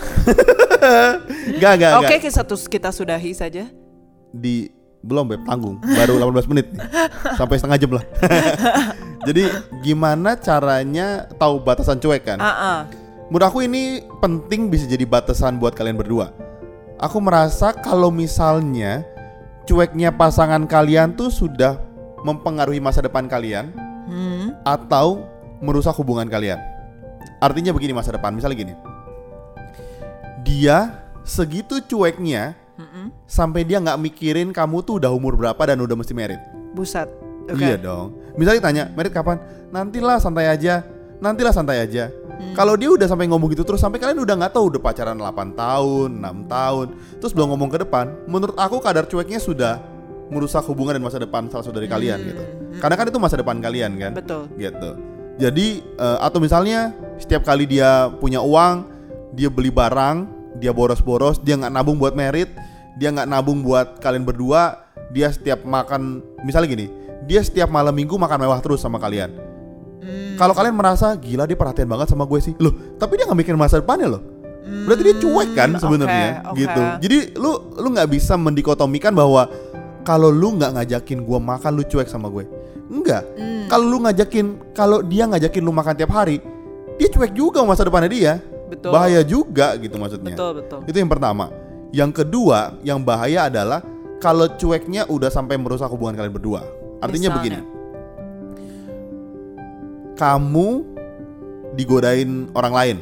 Gak, 1.61 1.73
gak, 1.81 1.93
Oke, 2.01 2.17
gak 2.17 2.21
kita, 2.25 2.45
kita 2.69 2.89
sudahi 2.93 3.33
saja. 3.33 3.69
Di, 4.33 4.69
belum 5.01 5.33
Beb, 5.33 5.43
tanggung 5.49 5.81
Baru 5.81 6.21
18 6.23 6.51
menit 6.53 6.71
nih 6.71 6.81
Sampai 7.35 7.59
setengah 7.59 7.81
jam 7.81 7.91
lah 7.99 8.05
Jadi 9.29 9.45
gimana 9.85 10.33
caranya 10.37 11.29
tahu 11.37 11.61
batasan 11.61 12.01
cuek 12.01 12.25
kan? 12.25 12.39
Ah. 12.41 12.89
Menurut 13.29 13.47
aku 13.47 13.61
ini 13.61 14.01
penting 14.19 14.73
bisa 14.73 14.89
jadi 14.89 15.05
batasan 15.05 15.61
buat 15.61 15.77
kalian 15.77 16.01
berdua. 16.01 16.33
Aku 16.97 17.21
merasa 17.21 17.77
kalau 17.77 18.09
misalnya 18.09 19.05
cueknya 19.69 20.09
pasangan 20.11 20.65
kalian 20.65 21.13
tuh 21.13 21.29
sudah 21.29 21.90
mempengaruhi 22.23 22.81
masa 22.83 23.01
depan 23.01 23.27
kalian 23.27 23.73
Hmm. 24.11 24.59
atau 24.67 25.23
merusak 25.63 25.95
hubungan 25.95 26.27
kalian. 26.27 26.59
Artinya 27.39 27.71
begini 27.71 27.95
masa 27.95 28.11
depan, 28.11 28.35
misalnya 28.35 28.59
gini. 28.59 28.75
Dia 30.43 31.05
segitu 31.23 31.79
cueknya 31.85 32.57
Mm-mm. 32.81 33.13
sampai 33.29 33.63
dia 33.63 33.79
nggak 33.79 34.01
mikirin 34.01 34.49
kamu 34.51 34.83
tuh 34.83 34.99
udah 34.99 35.13
umur 35.13 35.37
berapa 35.37 35.61
dan 35.63 35.79
udah 35.79 35.95
mesti 35.95 36.17
merit. 36.17 36.41
Buset. 36.73 37.07
Oke. 37.47 37.61
Iya 37.61 37.77
dong. 37.77 38.17
Misalnya 38.35 38.61
tanya, 38.65 38.85
merit 38.97 39.13
kapan? 39.13 39.37
Nantilah 39.71 40.19
santai 40.19 40.49
aja. 40.49 40.83
Nantilah 41.21 41.53
santai 41.53 41.85
aja. 41.85 42.09
Kalau 42.57 42.73
dia 42.73 42.89
udah 42.89 43.05
sampai 43.05 43.29
ngomong 43.29 43.53
gitu 43.53 43.69
terus 43.69 43.85
sampai 43.85 44.01
kalian 44.01 44.25
udah 44.25 44.33
nggak 44.33 44.57
tahu 44.57 44.73
udah 44.73 44.81
pacaran 44.81 45.13
8 45.21 45.53
tahun, 45.53 46.09
6 46.25 46.49
tahun, 46.49 46.87
terus 47.21 47.37
belum 47.37 47.53
ngomong 47.53 47.69
ke 47.69 47.85
depan, 47.85 48.17
menurut 48.25 48.57
aku 48.57 48.81
kadar 48.81 49.05
cueknya 49.05 49.37
sudah 49.37 49.77
merusak 50.31 50.65
hubungan 50.71 50.97
dan 50.97 51.05
masa 51.05 51.19
depan 51.19 51.51
salah 51.51 51.67
satu 51.67 51.77
dari 51.77 51.91
kalian 51.91 52.19
gitu. 52.23 52.43
Karena 52.79 52.95
kan 52.97 53.07
itu 53.11 53.19
masa 53.19 53.37
depan 53.37 53.59
kalian 53.59 53.99
kan. 53.99 54.13
Betul. 54.15 54.47
Gitu. 54.57 54.91
Jadi 55.43 55.83
eh, 55.83 56.19
atau 56.23 56.39
misalnya 56.39 56.95
setiap 57.19 57.45
kali 57.45 57.67
dia 57.67 58.09
punya 58.23 58.41
uang, 58.41 58.87
dia 59.35 59.51
beli 59.51 59.69
barang, 59.69 60.27
dia 60.63 60.71
boros-boros, 60.71 61.43
dia 61.43 61.59
nggak 61.59 61.73
nabung 61.75 61.99
buat 61.99 62.15
merit, 62.15 62.51
dia 62.97 63.11
nggak 63.11 63.29
nabung 63.29 63.61
buat 63.63 63.99
kalian 63.99 64.25
berdua, 64.25 64.87
dia 65.11 65.31
setiap 65.31 65.67
makan, 65.67 66.23
misalnya 66.47 66.69
gini, 66.71 66.87
dia 67.27 67.43
setiap 67.43 67.71
malam 67.71 67.95
minggu 67.95 68.15
makan 68.15 68.47
mewah 68.47 68.61
terus 68.63 68.83
sama 68.83 68.99
kalian. 68.99 69.51
Kalau 70.41 70.57
kalian 70.57 70.73
merasa 70.73 71.13
gila 71.21 71.45
dia 71.45 71.53
perhatian 71.53 71.85
banget 71.85 72.09
sama 72.09 72.25
gue 72.25 72.41
sih, 72.41 72.57
loh, 72.57 72.73
tapi 72.97 73.21
dia 73.21 73.29
nggak 73.29 73.41
mikir 73.45 73.55
masa 73.61 73.85
depannya 73.85 74.17
loh. 74.17 74.23
Berarti 74.71 75.03
dia 75.03 75.17
cuek 75.19 75.51
kan 75.53 75.71
oke, 75.77 75.83
sebenarnya, 75.83 76.29
oke. 76.47 76.57
gitu. 76.57 76.83
Jadi 77.05 77.19
lu 77.37 77.53
lu 77.77 77.89
nggak 77.91 78.09
bisa 78.13 78.39
mendikotomikan 78.39 79.13
bahwa 79.13 79.51
kalau 80.03 80.33
lu 80.33 80.57
nggak 80.57 80.77
ngajakin 80.81 81.25
gue 81.25 81.39
makan 81.39 81.71
lu 81.77 81.83
cuek 81.85 82.09
sama 82.09 82.29
gue. 82.33 82.45
Enggak. 82.91 83.23
Kalau 83.71 83.87
lu 83.87 83.99
ngajakin, 84.03 84.75
kalau 84.75 84.99
dia 85.05 85.31
ngajakin 85.31 85.63
lu 85.63 85.71
makan 85.71 85.95
tiap 85.95 86.11
hari, 86.11 86.43
dia 86.99 87.09
cuek 87.09 87.33
juga 87.33 87.63
masa 87.63 87.87
depannya 87.87 88.11
dia. 88.11 88.33
Betul. 88.71 88.91
Bahaya 88.91 89.21
juga 89.23 89.75
gitu 89.79 89.99
maksudnya. 89.99 90.35
Betul, 90.35 90.53
betul. 90.63 90.79
Itu 90.87 90.97
yang 90.99 91.11
pertama. 91.11 91.51
Yang 91.91 92.23
kedua, 92.23 92.79
yang 92.87 93.03
bahaya 93.03 93.51
adalah 93.51 93.83
kalau 94.23 94.47
cueknya 94.47 95.07
udah 95.11 95.31
sampai 95.31 95.59
merusak 95.59 95.91
hubungan 95.91 96.15
kalian 96.19 96.35
berdua. 96.35 96.63
Artinya 97.03 97.35
Misalnya? 97.35 97.39
begini. 97.39 97.61
Kamu 100.15 100.69
digodain 101.75 102.51
orang 102.53 102.75
lain. 102.75 102.97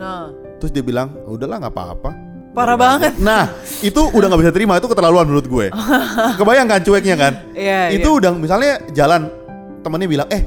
Nah, 0.00 0.32
Terus 0.62 0.70
dia 0.70 0.82
bilang, 0.86 1.10
udahlah 1.26 1.58
nggak 1.58 1.74
apa-apa. 1.74 2.10
Parah 2.52 2.76
banget. 2.76 3.16
Nah, 3.16 3.48
itu 3.80 4.00
udah 4.12 4.26
nggak 4.28 4.40
bisa 4.44 4.52
terima, 4.52 4.76
itu 4.76 4.84
keterlaluan 4.84 5.24
menurut 5.24 5.48
gue. 5.48 5.66
Kebayang 6.38 6.68
kan 6.68 6.80
cueknya 6.84 7.16
kan? 7.16 7.32
Iya, 7.56 7.96
itu 7.96 8.08
udah 8.12 8.28
misalnya 8.36 8.76
jalan 8.92 9.32
temennya 9.80 10.08
bilang, 10.08 10.28
eh 10.28 10.44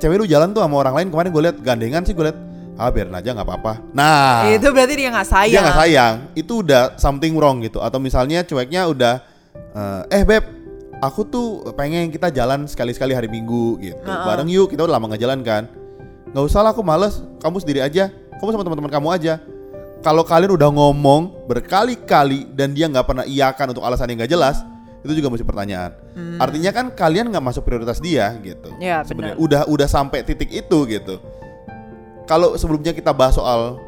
cewek 0.00 0.16
lu 0.16 0.26
jalan 0.26 0.56
tuh 0.56 0.64
sama 0.64 0.80
orang 0.80 0.94
lain 0.96 1.08
kemarin 1.12 1.28
gue 1.28 1.42
lihat 1.44 1.56
gandengan 1.60 2.02
sih 2.02 2.16
gue 2.16 2.24
lihat 2.24 2.38
ah 2.80 2.88
biarin 2.88 3.12
aja 3.12 3.36
nggak 3.36 3.44
apa-apa. 3.46 3.72
Nah, 3.92 4.48
Itu 4.48 4.72
berarti 4.72 4.96
dia 4.96 5.12
nggak 5.12 5.28
sayang. 5.28 5.52
dia 5.52 5.60
nggak 5.60 5.78
sayang, 5.78 6.14
itu 6.32 6.52
udah 6.64 6.96
something 6.96 7.36
wrong 7.36 7.60
gitu. 7.60 7.84
Atau 7.84 8.00
misalnya 8.00 8.40
cueknya 8.48 8.88
udah, 8.88 9.20
eh, 10.08 10.16
eh 10.18 10.22
beb, 10.24 10.44
aku 11.04 11.20
tuh 11.28 11.68
pengen 11.76 12.08
kita 12.08 12.32
jalan 12.32 12.64
sekali-sekali 12.64 13.12
hari 13.12 13.28
Minggu 13.28 13.76
gitu, 13.76 14.00
Heeh. 14.08 14.24
bareng 14.24 14.48
yuk 14.48 14.72
kita 14.72 14.88
udah 14.88 14.96
lama 14.96 15.12
nggak 15.12 15.22
jalan 15.22 15.44
kan. 15.44 15.68
Nggak 16.32 16.44
usah 16.48 16.64
lah, 16.64 16.72
aku 16.72 16.80
males. 16.80 17.20
Kamu 17.44 17.60
sendiri 17.60 17.84
aja, 17.84 18.08
kamu 18.40 18.56
sama 18.56 18.64
teman-teman 18.64 18.88
kamu 18.88 19.08
aja. 19.12 19.36
Kalau 20.02 20.26
kalian 20.26 20.58
udah 20.58 20.66
ngomong 20.66 21.46
berkali-kali 21.46 22.50
dan 22.52 22.74
dia 22.74 22.90
nggak 22.90 23.06
pernah 23.06 23.22
iakan 23.22 23.70
untuk 23.70 23.86
alasan 23.86 24.10
yang 24.10 24.18
nggak 24.18 24.34
jelas, 24.34 24.66
itu 25.00 25.14
juga 25.14 25.30
masih 25.30 25.46
pertanyaan. 25.46 25.94
Artinya 26.42 26.74
kan 26.74 26.90
kalian 26.90 27.30
nggak 27.30 27.38
masuk 27.42 27.62
prioritas 27.62 28.02
dia 28.02 28.34
gitu. 28.42 28.66
Hmm. 28.74 28.82
Ya, 28.82 29.06
Sebenarnya 29.06 29.38
benar. 29.38 29.46
udah 29.46 29.62
udah 29.70 29.88
sampai 29.88 30.26
titik 30.26 30.50
itu 30.50 30.78
gitu. 30.90 31.22
Kalau 32.26 32.58
sebelumnya 32.58 32.90
kita 32.90 33.14
bahas 33.14 33.38
soal 33.38 33.78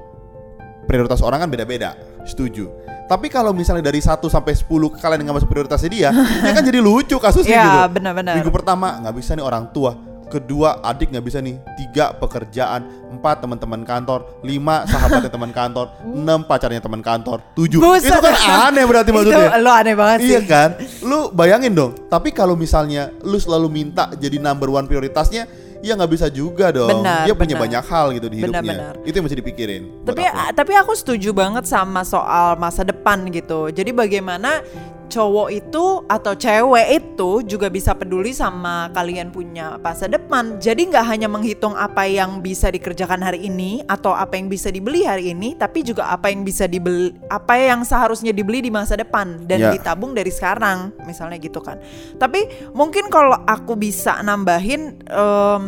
prioritas 0.87 1.19
orang 1.19 1.43
kan 1.43 1.51
beda-beda, 1.51 1.99
setuju. 2.23 2.71
Tapi 3.05 3.29
kalau 3.29 3.53
misalnya 3.53 3.85
dari 3.85 4.01
1 4.01 4.17
sampai 4.31 4.55
10 4.57 4.71
kalian 4.97 5.21
nggak 5.27 5.37
masuk 5.43 5.51
prioritasnya 5.51 5.91
dia, 5.91 6.09
ya 6.47 6.53
kan 6.55 6.63
jadi 6.63 6.79
lucu 6.79 7.19
kasusnya 7.19 7.59
Iya, 7.59 7.67
gitu. 7.67 8.01
benar-benar. 8.01 8.35
Minggu 8.39 8.55
pertama 8.55 9.03
nggak 9.03 9.15
bisa 9.19 9.35
nih 9.35 9.45
orang 9.45 9.67
tua, 9.75 9.93
kedua 10.35 10.83
adik 10.83 11.15
nggak 11.15 11.25
bisa 11.25 11.39
nih, 11.39 11.55
tiga 11.79 12.11
pekerjaan, 12.19 12.83
empat 13.15 13.47
teman-teman 13.47 13.87
kantor, 13.87 14.43
lima 14.43 14.83
sahabatnya 14.91 15.31
teman 15.31 15.55
kantor, 15.55 15.87
enam 16.19 16.43
pacarnya 16.43 16.83
teman 16.83 16.99
kantor, 16.99 17.39
tujuh. 17.55 17.79
Buset. 17.79 18.11
Itu 18.11 18.19
kan 18.19 18.35
aneh 18.75 18.85
berarti 18.85 19.11
maksudnya. 19.15 19.55
Itu 19.55 19.63
lo 19.63 19.71
aneh 19.71 19.95
banget 19.95 20.19
sih. 20.19 20.31
Iya 20.35 20.41
kan? 20.43 20.69
Lu 21.07 21.31
bayangin 21.31 21.73
dong. 21.73 21.95
Tapi 22.11 22.35
kalau 22.35 22.59
misalnya 22.59 23.15
lu 23.23 23.39
selalu 23.39 23.71
minta 23.71 24.11
jadi 24.19 24.43
number 24.43 24.67
one 24.67 24.91
prioritasnya, 24.91 25.47
ya 25.85 25.93
nggak 25.93 26.13
bisa 26.17 26.27
juga 26.33 26.73
dong. 26.73 26.89
Benar, 26.89 27.29
Dia 27.29 27.35
punya 27.37 27.55
benar. 27.61 27.65
banyak 27.69 27.85
hal 27.85 28.07
gitu 28.17 28.27
di 28.33 28.37
hidupnya. 28.41 28.63
Benar, 28.65 28.95
benar. 28.97 29.07
Itu 29.07 29.15
yang 29.21 29.25
mesti 29.29 29.39
dipikirin. 29.39 29.83
Tapi 30.09 30.25
aku. 30.25 30.39
tapi 30.57 30.73
aku 30.81 30.93
setuju 30.97 31.31
banget 31.37 31.69
sama 31.69 32.01
soal 32.09 32.57
masa 32.57 32.83
depan 32.83 33.29
gitu. 33.29 33.69
Jadi 33.69 33.93
bagaimana 33.93 34.65
cowok 35.09 35.49
itu 35.53 35.85
atau 36.07 36.33
cewek 36.35 36.87
itu 37.01 37.31
juga 37.47 37.69
bisa 37.69 37.95
peduli 37.95 38.33
sama 38.33 38.91
kalian 38.93 39.31
punya 39.31 39.77
masa 39.79 40.11
depan. 40.11 40.57
Jadi 40.59 40.91
nggak 40.91 41.07
hanya 41.07 41.29
menghitung 41.31 41.73
apa 41.73 42.05
yang 42.09 42.41
bisa 42.41 42.69
dikerjakan 42.69 43.21
hari 43.23 43.47
ini 43.47 43.85
atau 43.87 44.13
apa 44.13 44.37
yang 44.37 44.49
bisa 44.49 44.69
dibeli 44.69 45.05
hari 45.05 45.33
ini, 45.37 45.55
tapi 45.55 45.85
juga 45.85 46.11
apa 46.11 46.29
yang 46.33 46.43
bisa 46.43 46.65
dibeli, 46.65 47.13
apa 47.29 47.55
yang 47.57 47.85
seharusnya 47.85 48.33
dibeli 48.35 48.65
di 48.65 48.71
masa 48.73 48.97
depan 48.97 49.45
dan 49.45 49.59
Ya. 49.65 49.71
ditabung 49.73 50.13
dari 50.13 50.29
sekarang, 50.29 50.93
misalnya 51.09 51.39
gitu 51.41 51.63
kan. 51.63 51.81
Tapi 52.19 52.71
mungkin 52.77 53.09
kalau 53.09 53.39
aku 53.49 53.79
bisa 53.79 54.21
nambahin, 54.21 54.99
em, 55.09 55.63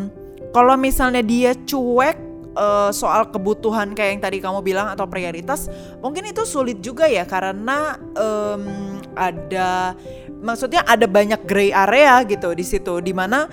kalau 0.52 0.74
misalnya 0.76 1.20
dia 1.20 1.52
cuek 1.54 2.24
eh, 2.56 2.90
soal 2.96 3.28
kebutuhan 3.28 3.92
kayak 3.92 4.10
yang 4.16 4.22
tadi 4.24 4.40
kamu 4.40 4.64
bilang 4.64 4.88
atau 4.88 5.04
prioritas 5.04 5.68
mungkin 6.00 6.24
itu 6.24 6.40
sulit 6.48 6.80
juga 6.80 7.04
ya 7.04 7.28
karena 7.28 8.00
em, 8.16 8.95
ada 9.16 9.96
maksudnya 10.44 10.84
ada 10.84 11.08
banyak 11.08 11.42
gray 11.48 11.72
area 11.72 12.22
gitu 12.28 12.52
di 12.52 12.62
situ 12.62 13.00
di 13.00 13.16
mana 13.16 13.48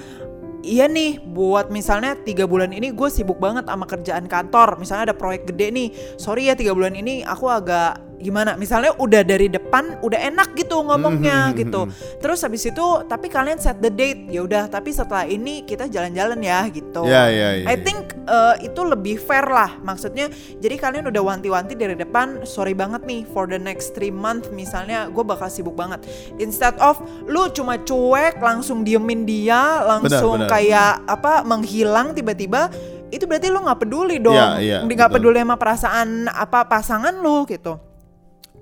iya 0.64 0.88
nih 0.88 1.20
buat 1.20 1.72
misalnya 1.72 2.16
tiga 2.24 2.48
bulan 2.48 2.72
ini 2.72 2.96
gue 2.96 3.10
sibuk 3.12 3.40
banget 3.40 3.68
sama 3.68 3.88
kerjaan 3.88 4.26
kantor 4.32 4.80
misalnya 4.80 5.12
ada 5.12 5.16
proyek 5.16 5.48
gede 5.50 5.68
nih 5.72 5.88
sorry 6.16 6.48
ya 6.48 6.56
tiga 6.56 6.72
bulan 6.72 6.96
ini 6.96 7.24
aku 7.24 7.52
agak 7.52 8.00
gimana? 8.24 8.56
Misalnya 8.56 8.96
udah 8.96 9.22
dari 9.22 9.52
depan 9.52 10.00
udah 10.00 10.20
enak 10.32 10.56
gitu 10.56 10.80
ngomongnya 10.80 11.52
Mhm, 11.52 11.56
gitu. 11.60 11.82
terus 12.24 12.40
habis 12.42 12.64
itu 12.64 12.86
tapi 13.06 13.28
kalian 13.28 13.60
set 13.60 13.84
the 13.84 13.92
date. 13.92 14.32
Ya 14.32 14.42
udah 14.42 14.72
tapi 14.72 14.96
setelah 14.96 15.28
ini 15.28 15.68
kita 15.68 15.92
jalan-jalan 15.92 16.40
ya 16.40 16.64
gitu. 16.72 17.04
Ya, 17.04 17.28
ya, 17.28 17.60
ya, 17.60 17.68
I 17.68 17.76
ya. 17.76 17.84
think 17.84 18.16
uh, 18.26 18.56
itu 18.64 18.80
lebih 18.82 19.20
fair 19.20 19.44
lah. 19.44 19.76
Maksudnya 19.84 20.32
jadi 20.58 20.80
kalian 20.80 21.12
udah 21.12 21.22
wanti-wanti 21.22 21.76
dari 21.76 22.00
depan 22.00 22.48
sorry 22.48 22.72
banget 22.72 23.04
nih 23.04 23.28
for 23.36 23.44
the 23.44 23.60
next 23.60 23.92
three 23.92 24.14
month 24.14 24.48
misalnya 24.56 25.12
gue 25.12 25.22
bakal 25.22 25.52
sibuk 25.52 25.76
banget. 25.76 26.00
Instead 26.40 26.80
of 26.80 26.96
lu 27.28 27.52
cuma 27.52 27.76
cuek 27.76 28.40
langsung 28.40 28.88
diemin 28.88 29.28
dia 29.28 29.84
langsung 29.84 30.48
benar. 30.48 30.50
kayak 30.56 30.94
apa 31.04 31.44
menghilang 31.44 32.16
tiba-tiba 32.16 32.72
itu 33.14 33.30
berarti 33.30 33.54
lu 33.54 33.62
nggak 33.62 33.78
peduli 33.78 34.18
dong. 34.18 34.34
Iya, 34.34 34.58
iya, 34.58 34.78
nggak 34.82 35.10
betul. 35.12 35.16
peduli 35.22 35.38
sama 35.44 35.56
perasaan 35.60 36.26
apa 36.30 36.66
pasangan 36.66 37.14
lu 37.20 37.46
gitu 37.46 37.93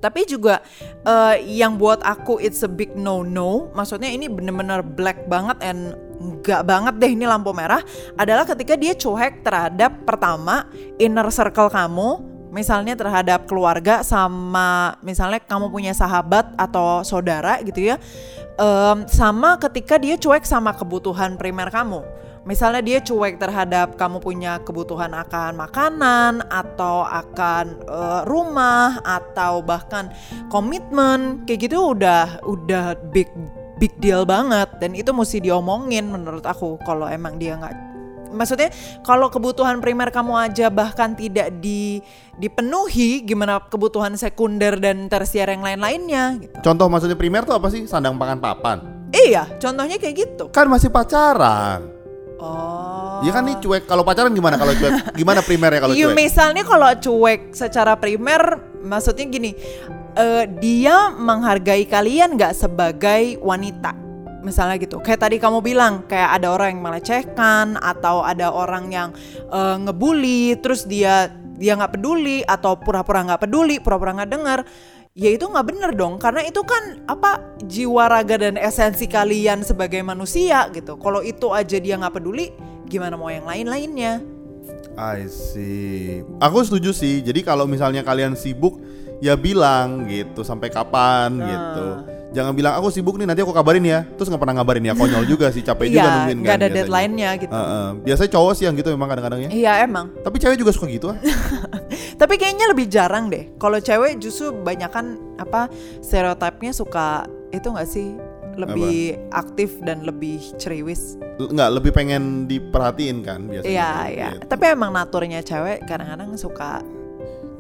tapi 0.02 0.26
juga 0.26 0.60
eh, 1.06 1.40
yang 1.46 1.78
buat 1.78 2.02
aku 2.02 2.42
it's 2.42 2.66
a 2.66 2.70
big 2.70 2.98
no 2.98 3.22
no 3.22 3.70
maksudnya 3.78 4.10
ini 4.10 4.28
bener-bener 4.28 4.82
black 4.82 5.30
banget 5.30 5.62
and 5.62 5.96
nggak 6.22 6.66
banget 6.66 6.94
deh 7.02 7.12
ini 7.14 7.26
lampu 7.26 7.50
merah 7.54 7.82
adalah 8.18 8.46
ketika 8.46 8.78
dia 8.78 8.94
cuek 8.94 9.42
terhadap 9.46 10.06
pertama 10.06 10.70
inner 11.02 11.30
circle 11.30 11.70
kamu 11.70 12.30
misalnya 12.52 13.00
terhadap 13.00 13.48
keluarga 13.48 14.04
sama 14.04 15.00
misalnya 15.02 15.40
kamu 15.40 15.72
punya 15.72 15.96
sahabat 15.96 16.52
atau 16.60 17.00
saudara 17.02 17.64
gitu 17.64 17.94
ya 17.94 17.98
Em, 18.62 19.10
sama 19.10 19.58
ketika 19.58 19.98
dia 19.98 20.20
cuek 20.20 20.46
sama 20.46 20.76
kebutuhan 20.78 21.34
primer 21.34 21.74
kamu 21.74 22.06
Misalnya 22.42 22.82
dia 22.82 23.00
cuek 23.06 23.38
terhadap 23.38 24.02
kamu 24.02 24.18
punya 24.18 24.58
kebutuhan 24.66 25.14
akan 25.14 25.62
makanan 25.62 26.42
atau 26.50 27.06
akan 27.06 27.66
eh, 27.86 28.22
rumah 28.26 28.98
atau 29.06 29.62
bahkan 29.62 30.10
komitmen 30.50 31.46
kayak 31.46 31.70
gitu 31.70 31.94
udah 31.94 32.42
udah 32.42 32.98
big 33.14 33.30
big 33.78 33.94
deal 34.02 34.26
banget 34.26 34.70
dan 34.82 34.98
itu 34.98 35.14
mesti 35.14 35.42
diomongin 35.42 36.10
menurut 36.10 36.46
aku 36.46 36.82
kalau 36.86 37.10
emang 37.10 37.42
dia 37.42 37.58
nggak 37.58 37.92
maksudnya 38.34 38.72
kalau 39.04 39.28
kebutuhan 39.28 39.84
primer 39.84 40.10
kamu 40.10 40.34
aja 40.34 40.72
bahkan 40.72 41.14
tidak 41.14 41.52
di 41.60 42.00
dipenuhi 42.40 43.22
gimana 43.22 43.60
kebutuhan 43.68 44.16
sekunder 44.18 44.80
dan 44.80 45.12
tersier 45.12 45.46
yang 45.52 45.62
lain-lainnya 45.62 46.40
gitu. 46.40 46.56
Contoh 46.64 46.88
maksudnya 46.88 47.20
primer 47.20 47.44
tuh 47.44 47.60
apa 47.60 47.68
sih? 47.70 47.86
Sandang 47.86 48.16
pangan 48.16 48.40
papan. 48.40 48.78
Iya, 49.12 49.60
contohnya 49.60 50.00
kayak 50.00 50.16
gitu. 50.16 50.44
Kan 50.56 50.72
masih 50.72 50.88
pacaran. 50.88 52.01
Oh. 52.42 53.22
Ya 53.22 53.32
kan 53.32 53.46
nih 53.46 53.62
cuek. 53.62 53.86
Kalau 53.86 54.02
pacaran 54.02 54.34
gimana 54.34 54.58
kalau 54.58 54.74
cuek? 54.74 55.14
Gimana 55.14 55.46
primernya 55.46 55.78
kalau 55.78 55.94
Iya, 55.94 56.10
cuek? 56.10 56.18
misalnya 56.18 56.64
kalau 56.66 56.90
cuek 56.98 57.54
secara 57.54 57.94
primer, 57.94 58.58
maksudnya 58.82 59.30
gini, 59.30 59.54
eh, 60.18 60.50
dia 60.58 61.14
menghargai 61.14 61.86
kalian 61.86 62.34
nggak 62.34 62.58
sebagai 62.58 63.38
wanita, 63.38 63.94
misalnya 64.42 64.82
gitu. 64.82 64.98
Kayak 65.06 65.30
tadi 65.30 65.38
kamu 65.38 65.62
bilang, 65.62 66.02
kayak 66.10 66.42
ada 66.42 66.50
orang 66.50 66.74
yang 66.74 66.82
melecehkan 66.82 67.78
atau 67.78 68.26
ada 68.26 68.50
orang 68.50 68.90
yang 68.90 69.10
eh, 69.54 69.76
ngebully, 69.78 70.58
terus 70.58 70.90
dia 70.90 71.30
dia 71.62 71.78
nggak 71.78 71.94
peduli 71.94 72.42
atau 72.42 72.74
pura-pura 72.74 73.22
nggak 73.22 73.42
peduli, 73.46 73.78
pura-pura 73.78 74.18
nggak 74.18 74.32
dengar. 74.34 74.60
Ya 75.12 75.28
itu 75.28 75.44
nggak 75.44 75.68
bener 75.68 75.92
dong, 75.92 76.16
karena 76.24 76.40
itu 76.48 76.64
kan 76.64 77.04
apa 77.04 77.44
jiwa 77.68 78.08
raga 78.08 78.40
dan 78.40 78.56
esensi 78.56 79.12
kalian 79.12 79.60
sebagai 79.60 80.00
manusia 80.08 80.72
gitu. 80.72 80.96
Kalau 80.96 81.20
itu 81.20 81.52
aja 81.52 81.76
dia 81.84 82.00
nggak 82.00 82.16
peduli, 82.16 82.56
gimana 82.88 83.20
mau 83.20 83.28
yang 83.28 83.44
lain-lainnya? 83.44 84.24
I 84.96 85.28
see. 85.28 86.24
Aku 86.40 86.64
setuju 86.64 86.96
sih. 86.96 87.20
Jadi 87.20 87.44
kalau 87.44 87.68
misalnya 87.68 88.08
kalian 88.08 88.40
sibuk, 88.40 88.80
ya 89.22 89.34
bilang 89.34 90.04
gitu 90.06 90.42
sampai 90.42 90.68
kapan 90.68 91.30
Nah. 91.32 91.46
gitu. 91.46 91.88
Jangan 92.32 92.56
bilang 92.56 92.74
aku 92.74 92.88
sibuk 92.90 93.16
nih 93.16 93.28
nanti 93.28 93.40
aku 93.40 93.52
kabarin 93.52 93.84
ya. 93.84 94.08
Terus 94.10 94.28
nggak 94.28 94.40
pernah 94.40 94.56
ngabarin 94.58 94.82
ya 94.82 94.94
konyol 94.94 95.28
juga 95.28 95.52
sih 95.52 95.60
capek 95.60 95.88
juga 95.90 96.00
Iya, 96.00 96.14
nungguin 96.16 96.38
nggak 96.38 96.48
kan. 96.48 96.56
ada 96.56 96.64
biasanya. 96.64 96.78
deadline-nya 96.80 97.30
gitu. 97.38 97.52
Heeh. 97.54 97.88
Biasanya 98.02 98.30
cowok 98.32 98.54
sih 98.56 98.64
yang 98.64 98.76
gitu 98.76 98.90
memang 98.90 99.08
kadang-kadang 99.08 99.40
ya. 99.42 99.50
Iya 99.52 99.72
emang. 99.84 100.06
Tapi 100.18 100.36
cewek 100.38 100.56
juga 100.56 100.72
suka 100.72 100.88
gitu 100.88 101.12
ah. 101.12 101.20
Tapi 102.22 102.34
kayaknya 102.36 102.66
lebih 102.68 102.88
jarang 102.88 103.28
deh. 103.28 103.52
Kalau 103.58 103.78
cewek 103.78 104.16
justru 104.18 104.56
banyakan 104.56 105.06
apa 105.36 105.68
stereotipnya 106.00 106.72
suka 106.72 107.24
itu 107.50 107.68
nggak 107.68 107.90
sih 107.90 108.16
lebih 108.54 109.16
aktif 109.30 109.76
dan 109.82 110.00
lebih 110.02 110.40
ceriwis. 110.56 111.20
L- 111.36 111.52
Nggak 111.52 111.70
lebih 111.74 111.92
pengen 111.92 112.24
diperhatiin 112.46 113.18
kan 113.22 113.44
biasanya. 113.44 113.68
Iya 113.68 113.92
iya. 114.08 114.30
Gitu. 114.34 114.48
Tapi 114.48 114.66
emang 114.70 114.92
naturnya 114.92 115.40
cewek 115.40 115.84
kadang-kadang 115.84 116.32
suka 116.36 116.80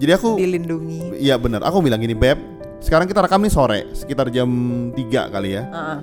Jadi 0.02 0.12
aku 0.18 0.42
dilindungi. 0.42 1.22
Iya 1.22 1.38
benar. 1.38 1.62
Aku 1.62 1.78
bilang 1.86 2.02
gini, 2.02 2.18
Beb. 2.18 2.42
Sekarang 2.82 3.06
kita 3.06 3.22
rekam 3.22 3.38
nih 3.46 3.54
sore, 3.54 3.86
sekitar 3.94 4.34
jam 4.34 4.50
3 4.98 5.30
kali 5.30 5.54
ya. 5.54 5.70
Heeh. 5.70 6.00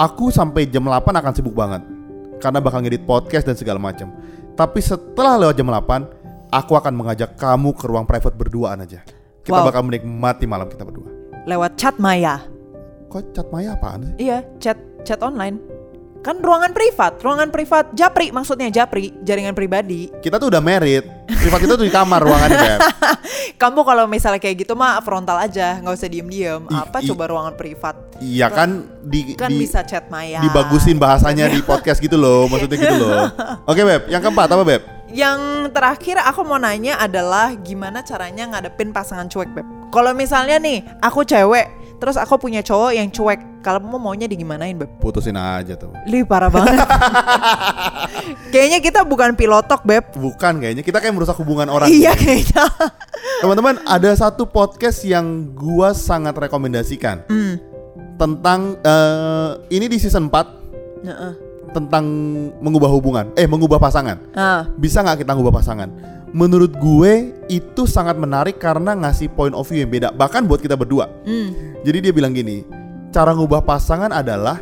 Aku 0.00 0.32
sampai 0.32 0.64
jam 0.64 0.88
8 0.88 1.04
akan 1.12 1.32
sibuk 1.36 1.52
banget. 1.52 1.84
Karena 2.40 2.64
bakal 2.64 2.80
ngedit 2.80 3.04
podcast 3.04 3.44
dan 3.44 3.52
segala 3.60 3.76
macam. 3.76 4.08
Tapi 4.56 4.80
setelah 4.80 5.36
lewat 5.36 5.60
jam 5.60 5.68
8, 5.68 6.08
aku 6.48 6.72
akan 6.72 6.94
mengajak 6.96 7.36
kamu 7.36 7.76
ke 7.76 7.84
ruang 7.84 8.08
private 8.08 8.32
berduaan 8.32 8.80
aja. 8.80 9.04
Kita 9.44 9.60
Wow. 9.60 9.68
bakal 9.68 9.82
menikmati 9.84 10.48
malam 10.48 10.64
kita 10.64 10.88
berdua. 10.88 11.12
Lewat 11.44 11.76
chat 11.76 12.00
Maya. 12.00 12.40
Kok 13.12 13.36
chat 13.36 13.48
Maya 13.52 13.76
apaan 13.76 14.08
sih? 14.08 14.28
Iya, 14.28 14.44
chat 14.56 14.80
chat 15.04 15.20
online. 15.20 15.60
Kan 16.24 16.40
ruangan 16.40 16.72
privat, 16.72 17.20
ruangan 17.20 17.48
privat 17.52 17.92
Japri 17.92 18.32
maksudnya 18.32 18.72
Japri, 18.72 19.12
jaringan 19.24 19.52
pribadi. 19.52 20.08
Kita 20.24 20.40
tuh 20.40 20.48
udah 20.48 20.60
married. 20.60 21.17
Privat 21.28 21.60
itu 21.60 21.74
tuh 21.74 21.84
di 21.84 21.92
kamar 21.92 22.24
ruangannya 22.24 22.56
Beb. 22.56 22.80
Kamu 23.60 23.80
kalau 23.82 24.04
misalnya 24.04 24.38
kayak 24.38 24.64
gitu 24.64 24.72
mah 24.72 24.96
frontal 25.00 25.36
aja, 25.36 25.76
nggak 25.76 25.92
usah 25.92 26.08
diem-diem. 26.08 26.64
Apa 26.66 26.98
i- 26.98 27.06
coba 27.06 27.28
ruangan 27.28 27.52
privat? 27.52 27.94
Iya 28.16 28.48
kan 28.48 28.70
di 28.98 29.36
Kan 29.36 29.52
di- 29.52 29.60
bisa 29.60 29.84
chat 29.84 30.08
Maya. 30.08 30.40
dibagusin 30.40 30.96
bahasanya 30.96 31.46
di 31.46 31.60
podcast 31.68 31.98
gitu 31.98 32.16
loh, 32.16 32.48
maksudnya 32.48 32.76
gitu 32.76 32.96
loh. 32.98 33.28
Oke 33.70 33.82
Beb, 33.82 34.08
yang 34.08 34.18
keempat 34.18 34.48
apa 34.48 34.64
Beb? 34.64 34.82
Yang 35.08 35.40
terakhir 35.70 36.16
aku 36.20 36.40
mau 36.42 36.56
nanya 36.56 36.96
adalah 36.96 37.52
gimana 37.54 38.00
caranya 38.00 38.48
ngadepin 38.48 38.90
pasangan 38.90 39.24
cuek, 39.26 39.52
Beb. 39.52 39.66
Kalau 39.88 40.12
misalnya 40.12 40.56
nih, 40.56 40.84
aku 41.00 41.24
cewek, 41.24 41.77
terus 41.98 42.14
aku 42.14 42.38
punya 42.38 42.62
cowok 42.62 42.90
yang 42.90 43.08
cuek, 43.08 43.60
kalau 43.60 43.78
mau 43.78 43.98
maunya 43.98 44.24
digimanain, 44.24 44.74
Beb? 44.74 44.98
Putusin 44.98 45.34
aja 45.34 45.74
tuh. 45.74 45.90
Lih, 46.06 46.22
parah 46.22 46.48
banget. 46.48 46.78
Kayaknya 48.52 48.78
kita 48.80 49.00
bukan 49.02 49.34
pilotok, 49.34 49.84
Beb. 49.84 50.04
Bukan 50.14 50.58
kayaknya, 50.58 50.80
kita 50.80 50.98
kayak 50.98 51.14
merusak 51.14 51.36
hubungan 51.36 51.68
orang. 51.68 51.88
Iya 51.88 52.14
kayaknya. 52.14 52.64
Teman-teman, 53.42 53.82
ada 53.84 54.10
satu 54.14 54.44
podcast 54.44 55.04
yang 55.04 55.52
gua 55.52 55.92
sangat 55.92 56.34
rekomendasikan 56.34 57.22
Hmm. 57.28 57.60
tentang 58.16 58.78
eh, 58.80 59.50
ini 59.70 59.86
di 59.86 59.98
season 59.98 60.26
4 60.26 60.46
Heeh. 61.04 61.32
tentang 61.70 62.04
mengubah 62.58 62.88
hubungan, 62.88 63.30
eh 63.34 63.44
mengubah 63.44 63.78
pasangan. 63.78 64.18
Ah, 64.32 64.66
Bisa 64.74 65.04
nggak 65.04 65.22
kita 65.22 65.32
ngubah 65.34 65.54
pasangan? 65.54 65.88
Menurut 66.36 66.76
gue 66.76 67.32
itu 67.48 67.82
sangat 67.88 68.20
menarik 68.20 68.60
karena 68.60 68.92
ngasih 68.92 69.32
point 69.32 69.56
of 69.56 69.64
view 69.64 69.80
yang 69.80 69.88
beda, 69.88 70.08
bahkan 70.12 70.44
buat 70.44 70.60
kita 70.60 70.76
berdua. 70.76 71.08
hmm. 71.24 71.80
Jadi 71.86 71.98
dia 72.04 72.12
bilang 72.12 72.36
gini, 72.36 72.66
cara 73.08 73.32
ngubah 73.32 73.64
pasangan 73.64 74.12
adalah 74.12 74.60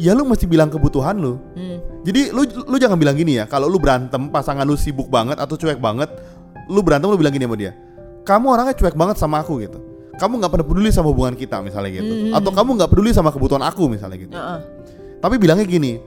ya 0.00 0.16
lu 0.16 0.24
mesti 0.24 0.48
bilang 0.48 0.72
kebutuhan 0.72 1.20
lu. 1.20 1.36
Hmm. 1.52 1.78
Jadi 2.06 2.32
lu 2.32 2.46
lu 2.46 2.76
jangan 2.80 2.96
bilang 2.96 3.18
gini 3.18 3.36
ya, 3.36 3.44
kalau 3.44 3.68
lu 3.68 3.76
berantem 3.76 4.32
pasangan 4.32 4.64
lu 4.64 4.78
sibuk 4.80 5.12
banget 5.12 5.36
atau 5.36 5.60
cuek 5.60 5.76
banget, 5.76 6.08
lu 6.72 6.80
berantem 6.80 7.10
lu 7.12 7.18
bilang 7.20 7.34
gini 7.36 7.44
sama 7.44 7.58
dia. 7.58 7.76
Kamu 8.24 8.46
orangnya 8.48 8.74
cuek 8.76 8.96
banget 8.96 9.16
sama 9.20 9.44
aku 9.44 9.60
gitu. 9.60 9.80
Kamu 10.16 10.40
nggak 10.40 10.50
pernah 10.50 10.66
peduli 10.66 10.90
sama 10.90 11.12
hubungan 11.12 11.36
kita 11.36 11.60
misalnya 11.60 12.00
gitu. 12.00 12.32
Atau 12.32 12.50
kamu 12.50 12.80
nggak 12.80 12.90
peduli 12.90 13.10
sama 13.12 13.28
kebutuhan 13.28 13.62
aku 13.62 13.86
misalnya 13.92 14.16
gitu. 14.18 14.34
Heeh. 14.34 14.58
Tapi 15.18 15.34
bilangnya 15.36 15.66
gini, 15.66 15.98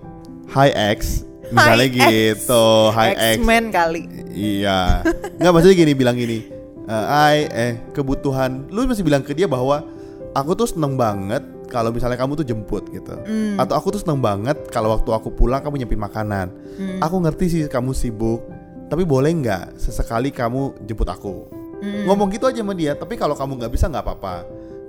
Hi 0.52 0.72
X, 0.96 1.28
misalnya 1.52 1.88
Hi, 1.88 1.92
X. 1.92 2.00
gitu, 2.00 2.66
Hi 2.96 3.12
X. 3.14 3.38
X-Men 3.44 3.66
kali. 3.70 4.02
Iya. 4.32 5.04
Nggak 5.38 5.52
maksudnya 5.52 5.76
gini 5.76 5.94
bilang 5.94 6.16
gini. 6.16 6.40
eh 6.88 7.06
Hai 7.08 7.40
eh 7.52 7.74
kebutuhan 7.94 8.72
lu 8.74 8.88
mesti 8.88 9.04
bilang 9.06 9.22
ke 9.22 9.38
dia 9.38 9.46
bahwa 9.46 9.86
aku 10.34 10.56
tuh 10.58 10.68
seneng 10.68 10.98
banget 10.98 11.44
kalau 11.72 11.92
misalnya 11.96 12.20
kamu 12.20 12.36
tuh 12.40 12.48
jemput 12.48 12.84
gitu. 12.92 13.16
Hmm. 13.16 13.56
Atau 13.60 13.76
aku 13.80 13.96
tuh 13.96 14.02
seneng 14.04 14.20
banget 14.20 14.58
kalau 14.72 14.92
waktu 14.92 15.08
aku 15.12 15.32
pulang 15.32 15.64
kamu 15.64 15.86
nyepin 15.86 16.00
makanan. 16.00 16.52
Hmm. 16.76 17.00
Aku 17.00 17.20
ngerti 17.24 17.46
sih 17.48 17.62
kamu 17.72 17.96
sibuk, 17.96 18.44
tapi 18.92 19.08
boleh 19.08 19.32
nggak 19.32 19.80
sesekali 19.80 20.32
kamu 20.36 20.76
jemput 20.84 21.08
aku? 21.08 21.48
Hmm. 21.80 22.06
Ngomong 22.08 22.28
gitu 22.36 22.48
aja 22.48 22.60
sama 22.60 22.76
dia. 22.76 22.96
Tapi 22.96 23.16
kalau 23.16 23.36
kamu 23.36 23.64
nggak 23.64 23.72
bisa 23.72 23.88
nggak 23.88 24.04
apa-apa. 24.04 24.36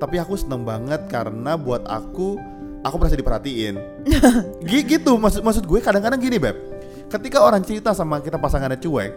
Tapi 0.03 0.19
aku 0.19 0.35
seneng 0.35 0.67
banget 0.67 1.07
karena 1.07 1.55
buat 1.55 1.87
aku 1.87 2.35
aku 2.83 2.95
merasa 2.99 3.15
diperhatiin. 3.15 3.75
Gi- 4.69 4.87
gitu 4.89 5.15
maksud 5.17 5.41
maksud 5.41 5.65
gue 5.65 5.79
kadang-kadang 5.79 6.19
gini 6.19 6.37
beb. 6.37 6.57
Ketika 7.09 7.41
orang 7.41 7.63
cerita 7.63 7.93
sama 7.93 8.19
kita 8.19 8.37
pasangannya 8.37 8.77
cuek, 8.77 9.13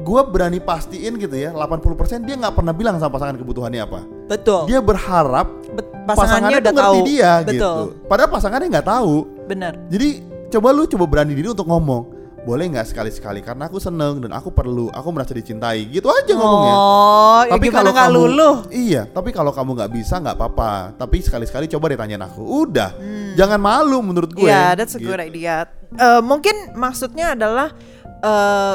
gue 0.00 0.20
berani 0.26 0.58
pastiin 0.58 1.14
gitu 1.14 1.36
ya 1.36 1.50
80% 1.52 2.26
dia 2.26 2.34
nggak 2.34 2.54
pernah 2.54 2.74
bilang 2.74 2.98
sama 2.98 3.12
pasangan 3.12 3.36
kebutuhannya 3.36 3.80
apa. 3.80 4.00
Betul. 4.26 4.66
Dia 4.66 4.78
berharap 4.78 5.46
Bet- 5.70 5.90
pasangannya, 6.04 6.14
pasangannya 6.14 6.58
udah 6.58 6.72
ngerti 6.72 6.98
tahu. 6.98 7.06
dia 7.06 7.32
Betul. 7.40 7.54
gitu. 7.54 7.70
Padahal 8.06 8.30
pasangannya 8.30 8.68
nggak 8.68 8.88
tahu. 8.88 9.14
Benar. 9.46 9.72
Jadi 9.88 10.08
coba 10.50 10.68
lu 10.74 10.82
coba 10.86 11.04
berani 11.06 11.32
diri 11.32 11.48
untuk 11.50 11.66
ngomong. 11.66 12.19
Boleh 12.40 12.72
nggak 12.72 12.88
sekali-sekali 12.88 13.44
karena 13.44 13.68
aku 13.68 13.76
seneng 13.76 14.24
dan 14.24 14.32
aku 14.32 14.48
perlu, 14.48 14.88
aku 14.88 15.08
merasa 15.12 15.36
dicintai. 15.36 15.84
Gitu 15.92 16.08
aja 16.08 16.32
ngomongnya. 16.32 16.72
Oh, 16.72 17.40
ya 17.44 17.52
Tapi 17.52 17.66
gimana 17.68 17.76
kalau 17.76 17.92
nggak 17.92 18.08
kamu 18.08 18.16
luluh? 18.16 18.54
Iya, 18.72 19.02
tapi 19.12 19.30
kalau 19.36 19.52
kamu 19.52 19.70
nggak 19.76 19.92
bisa 19.92 20.14
nggak 20.24 20.36
apa-apa. 20.40 20.72
Tapi 20.96 21.16
sekali-sekali 21.20 21.68
coba 21.68 21.92
deh 21.92 21.98
tanyain 22.00 22.24
aku. 22.24 22.40
Udah, 22.40 22.96
Hmm. 22.96 23.36
jangan 23.36 23.60
malu 23.60 24.00
menurut 24.00 24.32
gue. 24.32 24.48
Iya, 24.48 24.72
that's 24.72 24.96
a 24.96 25.00
Gitu. 25.00 25.12
good 25.12 25.20
idea. 25.20 25.68
Eh, 25.92 26.22
mungkin 26.24 26.72
maksudnya 26.72 27.36
adalah 27.36 27.76
eh 28.20 28.74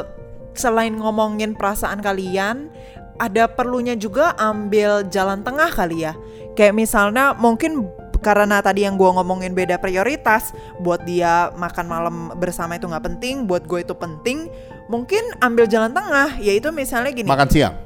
selain 0.54 0.93
ngomongin 0.95 1.58
perasaan 1.58 1.99
kalian, 2.06 2.69
ada 3.17 3.49
perlunya 3.49 3.97
juga 3.97 4.38
ambil 4.38 5.10
jalan 5.10 5.41
tengah 5.41 5.73
kali 5.73 6.06
ya. 6.06 6.13
Kayak 6.56 6.78
misalnya 6.78 7.36
mungkin 7.36 7.84
karena 8.25 8.57
tadi 8.65 8.89
yang 8.89 8.97
gua 8.97 9.13
ngomongin 9.21 9.53
beda 9.53 9.77
prioritas, 9.77 10.49
buat 10.81 11.05
dia 11.05 11.53
makan 11.53 11.85
malam 11.85 12.15
bersama 12.41 12.73
itu 12.73 12.89
nggak 12.89 13.05
penting, 13.05 13.45
buat 13.45 13.69
gue 13.69 13.85
itu 13.85 13.93
penting. 13.93 14.49
Mungkin 14.89 15.38
ambil 15.45 15.69
jalan 15.69 15.93
tengah, 15.93 16.41
yaitu 16.41 16.73
misalnya 16.73 17.13
gini. 17.13 17.29
Makan 17.29 17.49
siang. 17.53 17.77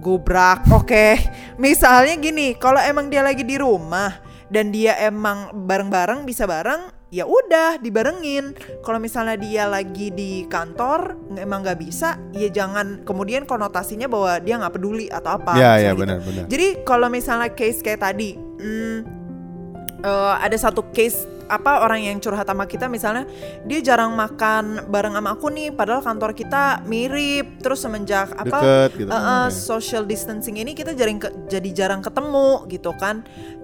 Gubrak, 0.00 0.64
oke. 0.72 1.20
Misalnya 1.60 2.16
gini, 2.16 2.56
kalau 2.56 2.80
emang 2.80 3.12
dia 3.12 3.20
lagi 3.20 3.44
di 3.44 3.60
rumah 3.60 4.16
dan 4.48 4.72
dia 4.72 4.96
emang 5.04 5.52
bareng-bareng 5.68 6.24
bisa 6.24 6.48
bareng, 6.48 6.88
ya 7.12 7.28
udah 7.28 7.76
dibarengin. 7.76 8.56
Kalau 8.80 8.96
misalnya 8.96 9.36
dia 9.36 9.68
lagi 9.68 10.08
di 10.08 10.48
kantor 10.48 11.36
emang 11.36 11.60
nggak 11.60 11.76
bisa, 11.76 12.16
ya 12.32 12.48
jangan 12.48 13.04
kemudian 13.04 13.44
konotasinya 13.44 14.08
bahwa 14.08 14.40
dia 14.40 14.56
nggak 14.56 14.74
peduli 14.80 15.12
atau 15.12 15.36
apa. 15.36 15.60
Iya, 15.60 15.60
misalnya 15.60 15.76
iya 15.76 15.90
gitu. 15.92 16.00
benar-benar. 16.00 16.44
Jadi 16.48 16.68
kalau 16.88 17.08
misalnya 17.12 17.48
case 17.52 17.84
kayak 17.84 18.00
tadi, 18.00 18.40
hmm, 18.40 19.21
eh, 20.02 20.34
ada 20.38 20.56
satu 20.58 20.90
case 20.90 21.30
apa 21.52 21.84
orang 21.84 22.00
yang 22.00 22.16
curhat 22.16 22.48
sama 22.48 22.64
kita 22.64 22.88
misalnya 22.88 23.28
dia 23.68 23.84
jarang 23.84 24.16
makan 24.16 24.88
bareng 24.88 25.12
sama 25.12 25.36
aku 25.36 25.52
nih, 25.52 25.68
padahal 25.68 26.00
kantor 26.00 26.32
kita 26.32 26.80
mirip, 26.88 27.60
terus 27.60 27.84
semenjak 27.84 28.32
apa 28.32 28.56
Deket 28.88 28.90
gitu. 29.04 29.10
Uh, 29.12 29.16
uh, 29.20 29.46
social 29.52 30.08
distancing 30.08 30.56
ini 30.56 30.72
kita 30.72 30.96
jarang 30.96 31.20
ke- 31.20 31.34
jadi 31.52 31.70
jarang 31.76 32.00
ketemu 32.00 32.64
gitu 32.72 32.96
kan. 32.96 33.20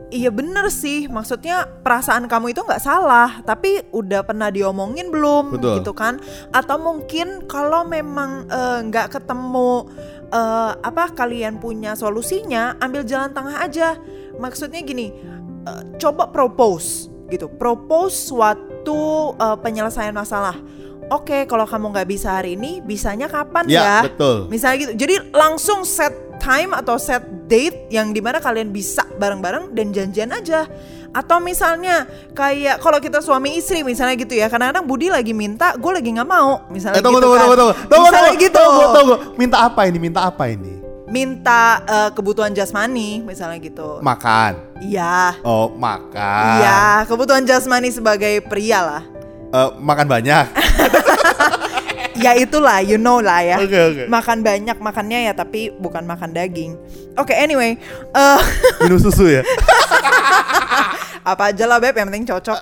Iya 0.09 0.29
bener 0.29 0.68
sih, 0.72 1.05
maksudnya 1.09 1.68
perasaan 1.81 2.29
kamu 2.29 2.57
itu 2.57 2.61
nggak 2.64 2.81
salah, 2.81 3.40
tapi 3.44 3.85
udah 3.92 4.24
pernah 4.24 4.48
diomongin 4.53 5.09
belum 5.09 5.57
Betul. 5.57 5.81
gitu 5.81 5.92
kan? 5.96 6.20
Atau 6.53 6.81
mungkin 6.81 7.44
kalau 7.44 7.88
memang 7.88 8.48
nggak 8.88 9.16
ketemu 9.16 9.85
eh, 10.29 10.72
apa 10.81 11.12
kalian 11.12 11.61
punya 11.61 11.92
solusinya, 11.92 12.77
ambil 12.81 13.05
jalan 13.05 13.33
tengah 13.33 13.61
aja. 13.64 14.01
Maksudnya 14.40 14.81
gini, 14.81 15.12
eh, 15.68 15.81
coba 16.00 16.33
propose 16.33 17.12
gitu, 17.28 17.46
propose 17.46 18.33
suatu 18.33 19.37
eh, 19.37 19.57
penyelesaian 19.61 20.16
masalah. 20.16 20.57
Oke, 21.09 21.48
kalau 21.48 21.64
kamu 21.64 21.88
nggak 21.88 22.09
bisa 22.09 22.37
hari 22.37 22.52
ini, 22.52 22.85
bisanya 22.85 23.28
kapan 23.28 23.64
Ya, 23.64 23.81
ya? 23.81 23.98
betul. 24.12 24.44
Misalnya 24.52 24.76
gitu. 24.85 24.92
Jadi 24.92 25.14
langsung 25.33 25.81
set 25.81 26.12
time 26.37 26.76
atau 26.76 27.00
set 27.00 27.24
date 27.48 27.88
yang 27.88 28.12
di 28.12 28.20
mana 28.20 28.37
kalian 28.38 28.68
bisa 28.68 29.09
bareng-bareng 29.16 29.72
dan 29.72 29.88
janjian 29.88 30.28
aja. 30.28 30.68
Atau 31.09 31.40
misalnya 31.40 32.04
kayak 32.37 32.85
kalau 32.85 33.00
kita 33.00 33.24
suami 33.24 33.57
istri 33.57 33.81
misalnya 33.81 34.20
gitu 34.20 34.37
ya. 34.37 34.52
Kadang-kadang 34.52 34.85
Budi 34.85 35.09
lagi 35.09 35.33
minta, 35.33 35.72
gue 35.81 35.92
lagi 35.96 36.12
nggak 36.12 36.28
mau. 36.28 36.68
Misalnya 36.68 37.00
Eh, 37.00 37.04
tunggu, 37.04 37.24
gitu 37.24 37.28
tunggu, 37.33 37.40
kan. 37.40 37.48
tunggu, 37.48 37.57
tunggu, 37.57 37.72
tunggu, 37.88 38.04
misalnya 38.04 38.28
tunggu, 38.28 38.44
gitu. 38.44 38.61
tunggu, 38.61 38.85
tunggu. 38.92 39.14
Minta 39.40 39.57
apa 39.64 39.81
ini? 39.88 39.96
Minta 39.98 40.20
apa 40.28 40.44
ini? 40.52 40.72
Minta 41.09 41.81
eh, 41.88 42.11
kebutuhan 42.12 42.53
jasmani 42.53 43.25
misalnya 43.25 43.59
gitu. 43.59 44.05
Makan. 44.05 44.81
Iya. 44.85 45.40
Oh, 45.40 45.73
makan. 45.73 46.61
Iya, 46.61 47.09
kebutuhan 47.09 47.49
jasmani 47.49 47.88
sebagai 47.88 48.44
pria 48.44 48.81
lah. 48.85 49.03
Eh, 49.49 49.71
makan 49.81 50.07
banyak. 50.07 50.44
ya 52.25 52.35
itulah, 52.37 52.83
you 52.83 52.99
know 53.01 53.23
lah 53.23 53.40
ya. 53.40 53.57
Oke, 53.62 53.79
oke. 53.79 54.03
Makan 54.11 54.42
banyak 54.42 54.77
makannya 54.77 55.31
ya, 55.31 55.33
tapi 55.33 55.73
bukan 55.73 56.05
makan 56.05 56.35
daging. 56.35 56.75
Oke, 57.16 57.33
anyway, 57.33 57.79
eh 58.12 58.40
Minum 58.85 58.99
susu 58.99 59.31
ya. 59.31 59.42
apa 61.31 61.53
aja 61.53 61.64
lah 61.68 61.79
beb, 61.79 61.97
yang 61.97 62.09
penting 62.12 62.29
cocok. 62.29 62.61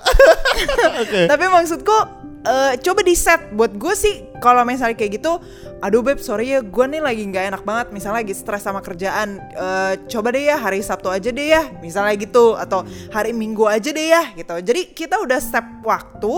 Tapi 1.27 1.45
maksudku, 1.47 1.97
eh, 2.45 2.71
coba 2.79 2.99
di 3.03 3.15
set. 3.17 3.51
Buat 3.51 3.75
gue 3.75 3.93
sih, 3.97 4.23
kalau 4.37 4.61
misalnya 4.61 4.93
kayak 4.93 5.17
gitu, 5.17 5.41
aduh 5.79 6.01
beb, 6.01 6.17
sorry 6.17 6.51
ya, 6.51 6.59
gue 6.61 6.85
nih 6.87 7.01
lagi 7.01 7.23
nggak 7.23 7.45
enak 7.49 7.63
banget. 7.63 7.87
Misalnya 7.89 8.21
lagi 8.21 8.33
stres 8.33 8.61
sama 8.61 8.79
kerjaan, 8.79 9.39
Eh, 9.57 9.93
coba 10.07 10.29
deh 10.29 10.45
ya 10.45 10.55
hari 10.55 10.79
Sabtu 10.79 11.09
aja 11.09 11.27
deh 11.27 11.49
ya, 11.49 11.65
misalnya 11.81 12.13
gitu, 12.13 12.53
atau 12.53 12.85
hari 13.09 13.33
Minggu 13.33 13.65
aja 13.65 13.89
deh 13.89 14.07
ya, 14.07 14.33
gitu. 14.33 14.53
Jadi 14.59 14.93
kita 14.93 15.17
udah 15.17 15.37
step 15.37 15.65
waktu 15.81 16.33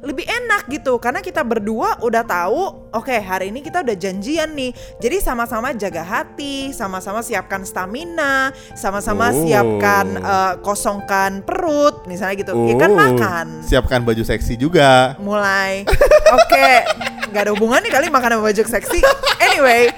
lebih 0.00 0.24
enak 0.24 0.66
gitu, 0.68 0.98
karena 0.98 1.18
kita 1.18 1.40
berdua 1.40 1.98
udah 2.00 2.22
tahu, 2.22 2.90
oke 2.90 3.14
hari 3.14 3.48
ini 3.48 3.60
kita 3.60 3.80
udah 3.80 3.94
janjian 3.94 4.50
nih. 4.52 4.70
Jadi 4.98 5.16
sama-sama 5.18 5.70
jaga 5.72 6.02
hati, 6.02 6.70
sama-sama 6.70 7.20
siapkan 7.20 7.62
stamina, 7.62 8.50
sama-sama 8.74 9.30
Oh. 9.30 9.40
siapkan 9.40 10.06
eh, 10.16 10.54
kosongkan 10.60 11.40
perut, 11.42 12.04
misalnya 12.04 12.34
gitu. 12.36 12.52
Ya 12.64 12.74
kan 12.74 12.90
Oh, 12.90 12.96
makan 12.96 13.46
Siapkan 13.62 14.00
baju 14.02 14.22
seksi 14.22 14.54
juga. 14.54 15.14
mulai 15.18 15.82
oke 16.36 16.68
nggak 17.30 17.43
ada 17.44 17.52
hubungan 17.52 17.84
nih 17.84 17.92
kali 17.92 18.06
makan 18.08 18.40
sama 18.40 18.42
baju 18.48 18.62
seksi 18.64 19.00
anyway 19.44 19.92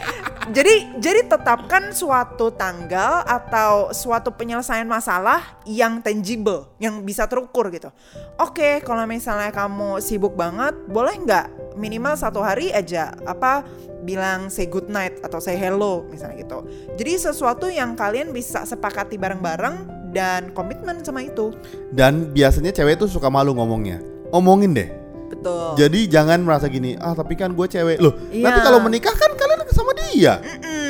jadi 0.46 0.94
jadi 1.02 1.26
tetapkan 1.26 1.90
suatu 1.90 2.54
tanggal 2.54 3.26
atau 3.26 3.90
suatu 3.90 4.30
penyelesaian 4.30 4.87
masalah 4.87 5.42
yang 5.66 5.98
tangible, 5.98 6.70
yang 6.78 7.02
bisa 7.02 7.26
terukur 7.26 7.66
gitu. 7.74 7.90
Oke, 8.38 8.78
kalau 8.87 9.02
misalnya 9.11 9.50
kamu 9.50 9.98
sibuk 9.98 10.38
banget, 10.38 10.70
boleh 10.87 11.18
nggak 11.18 11.74
minimal 11.74 12.14
satu 12.14 12.46
hari 12.46 12.70
aja 12.70 13.11
apa 13.26 13.66
bilang 14.06 14.46
say 14.46 14.70
good 14.70 14.87
night 14.87 15.18
atau 15.26 15.42
say 15.42 15.59
hello 15.59 16.06
misalnya 16.06 16.46
gitu. 16.46 16.62
Jadi 16.94 17.12
sesuatu 17.18 17.66
yang 17.66 17.98
kalian 17.98 18.30
bisa 18.30 18.62
sepakati 18.62 19.18
bareng-bareng 19.18 20.06
dan 20.14 20.54
komitmen 20.54 21.02
sama 21.02 21.26
itu. 21.26 21.50
Dan 21.90 22.30
biasanya 22.30 22.70
cewek 22.70 23.02
tuh 23.02 23.11
suka 23.11 23.26
malu 23.26 23.50
ngomongnya. 23.59 23.98
Omongin 24.30 24.78
deh. 24.78 25.06
Betul. 25.37 25.68
Jadi 25.77 26.01
jangan 26.09 26.38
merasa 26.40 26.66
gini, 26.66 26.96
ah 26.96 27.12
tapi 27.12 27.37
kan 27.37 27.53
gue 27.53 27.66
cewek 27.68 28.01
loh. 28.01 28.16
Iya. 28.33 28.44
Nanti 28.49 28.61
kalau 28.64 28.79
menikah 28.81 29.12
kan 29.12 29.31
kalian 29.37 29.61
sama 29.77 29.92
dia. 30.09 30.40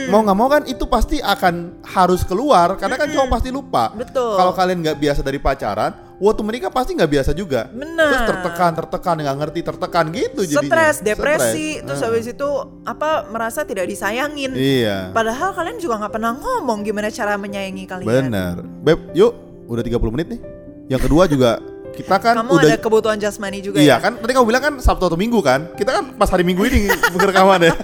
Mau 0.06 0.22
nggak 0.22 0.38
mau 0.38 0.46
kan 0.46 0.62
itu 0.70 0.86
pasti 0.86 1.18
akan 1.18 1.82
harus 1.82 2.22
keluar 2.22 2.78
karena 2.78 2.94
kan 2.94 3.10
cowok 3.10 3.28
pasti 3.28 3.50
lupa. 3.50 3.90
Betul. 3.90 4.38
Kalau 4.38 4.54
kalian 4.54 4.78
nggak 4.86 4.98
biasa 5.02 5.20
dari 5.26 5.42
pacaran, 5.42 5.90
waktu 6.22 6.42
menikah 6.46 6.70
pasti 6.70 6.94
nggak 6.94 7.10
biasa 7.10 7.30
juga. 7.34 7.66
Benar. 7.74 8.06
Terus 8.06 8.22
tertekan, 8.30 8.70
tertekan, 8.78 9.16
nggak 9.18 9.36
ngerti, 9.42 9.60
tertekan 9.66 10.04
gitu 10.14 10.40
jadinya. 10.46 10.70
Stres, 10.70 10.96
depresi, 11.02 11.82
terus 11.82 11.98
Nah. 11.98 12.06
habis 12.06 12.26
itu 12.30 12.48
apa 12.86 13.10
merasa 13.26 13.66
tidak 13.66 13.90
disayangin. 13.90 14.54
Iya. 14.54 15.10
Padahal 15.10 15.50
kalian 15.50 15.82
juga 15.82 15.98
nggak 16.06 16.14
pernah 16.14 16.32
ngomong 16.38 16.86
gimana 16.86 17.10
cara 17.10 17.34
menyayangi 17.34 17.84
kalian. 17.90 18.06
Bener. 18.06 18.54
Beb, 18.62 19.10
yuk 19.18 19.34
udah 19.66 19.82
30 19.82 20.14
menit 20.14 20.38
nih. 20.38 20.40
Yang 20.86 21.10
kedua 21.10 21.26
juga 21.26 21.58
kita 21.96 22.20
kan 22.20 22.36
Kamu 22.36 22.52
udah 22.52 22.68
ada 22.68 22.76
kebutuhan 22.76 23.16
jasmani 23.16 23.64
juga 23.64 23.80
Iya 23.80 23.96
ya? 23.96 24.04
kan? 24.04 24.20
Tadi 24.20 24.32
kamu 24.36 24.44
bilang 24.44 24.62
kan 24.62 24.74
Sabtu 24.78 25.08
atau 25.08 25.16
Minggu 25.16 25.40
kan? 25.40 25.72
Kita 25.72 25.90
kan 25.90 26.04
pas 26.14 26.28
hari 26.28 26.44
Minggu 26.44 26.68
ini 26.68 26.92
rekaman 27.16 27.64
ya 27.64 27.74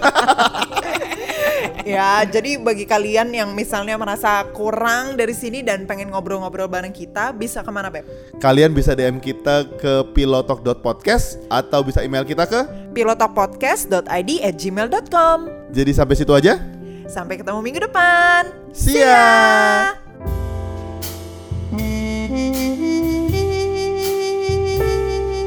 Ya, 1.83 2.23
jadi 2.23 2.63
bagi 2.63 2.87
kalian 2.87 3.35
yang 3.35 3.59
misalnya 3.59 3.99
merasa 3.99 4.47
kurang 4.55 5.19
dari 5.19 5.35
sini 5.35 5.67
dan 5.67 5.83
pengen 5.83 6.15
ngobrol-ngobrol 6.15 6.71
bareng 6.71 6.95
kita, 6.95 7.35
bisa 7.35 7.59
ke 7.67 7.71
mana 7.75 7.91
Beb? 7.91 8.07
Kalian 8.39 8.71
bisa 8.71 8.95
DM 8.95 9.19
kita 9.19 9.67
ke 9.83 10.07
pilotalk.podcast 10.15 11.43
Atau 11.51 11.83
bisa 11.83 12.07
email 12.07 12.23
kita 12.23 12.47
ke? 12.47 12.61
pilotokpodcast.id 12.95 14.31
at 14.47 14.55
gmail.com 14.55 15.39
Jadi 15.75 15.91
sampai 15.91 16.15
situ 16.15 16.31
aja. 16.31 16.63
Sampai 17.11 17.35
ketemu 17.35 17.59
minggu 17.59 17.83
depan. 17.83 18.47
See 18.71 19.03
ya. 19.03 20.02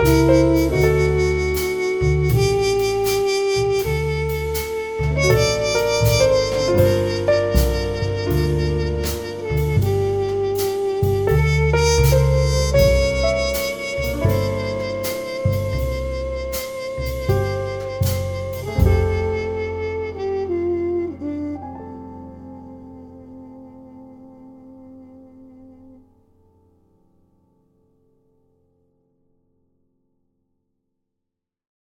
Música 0.05 0.54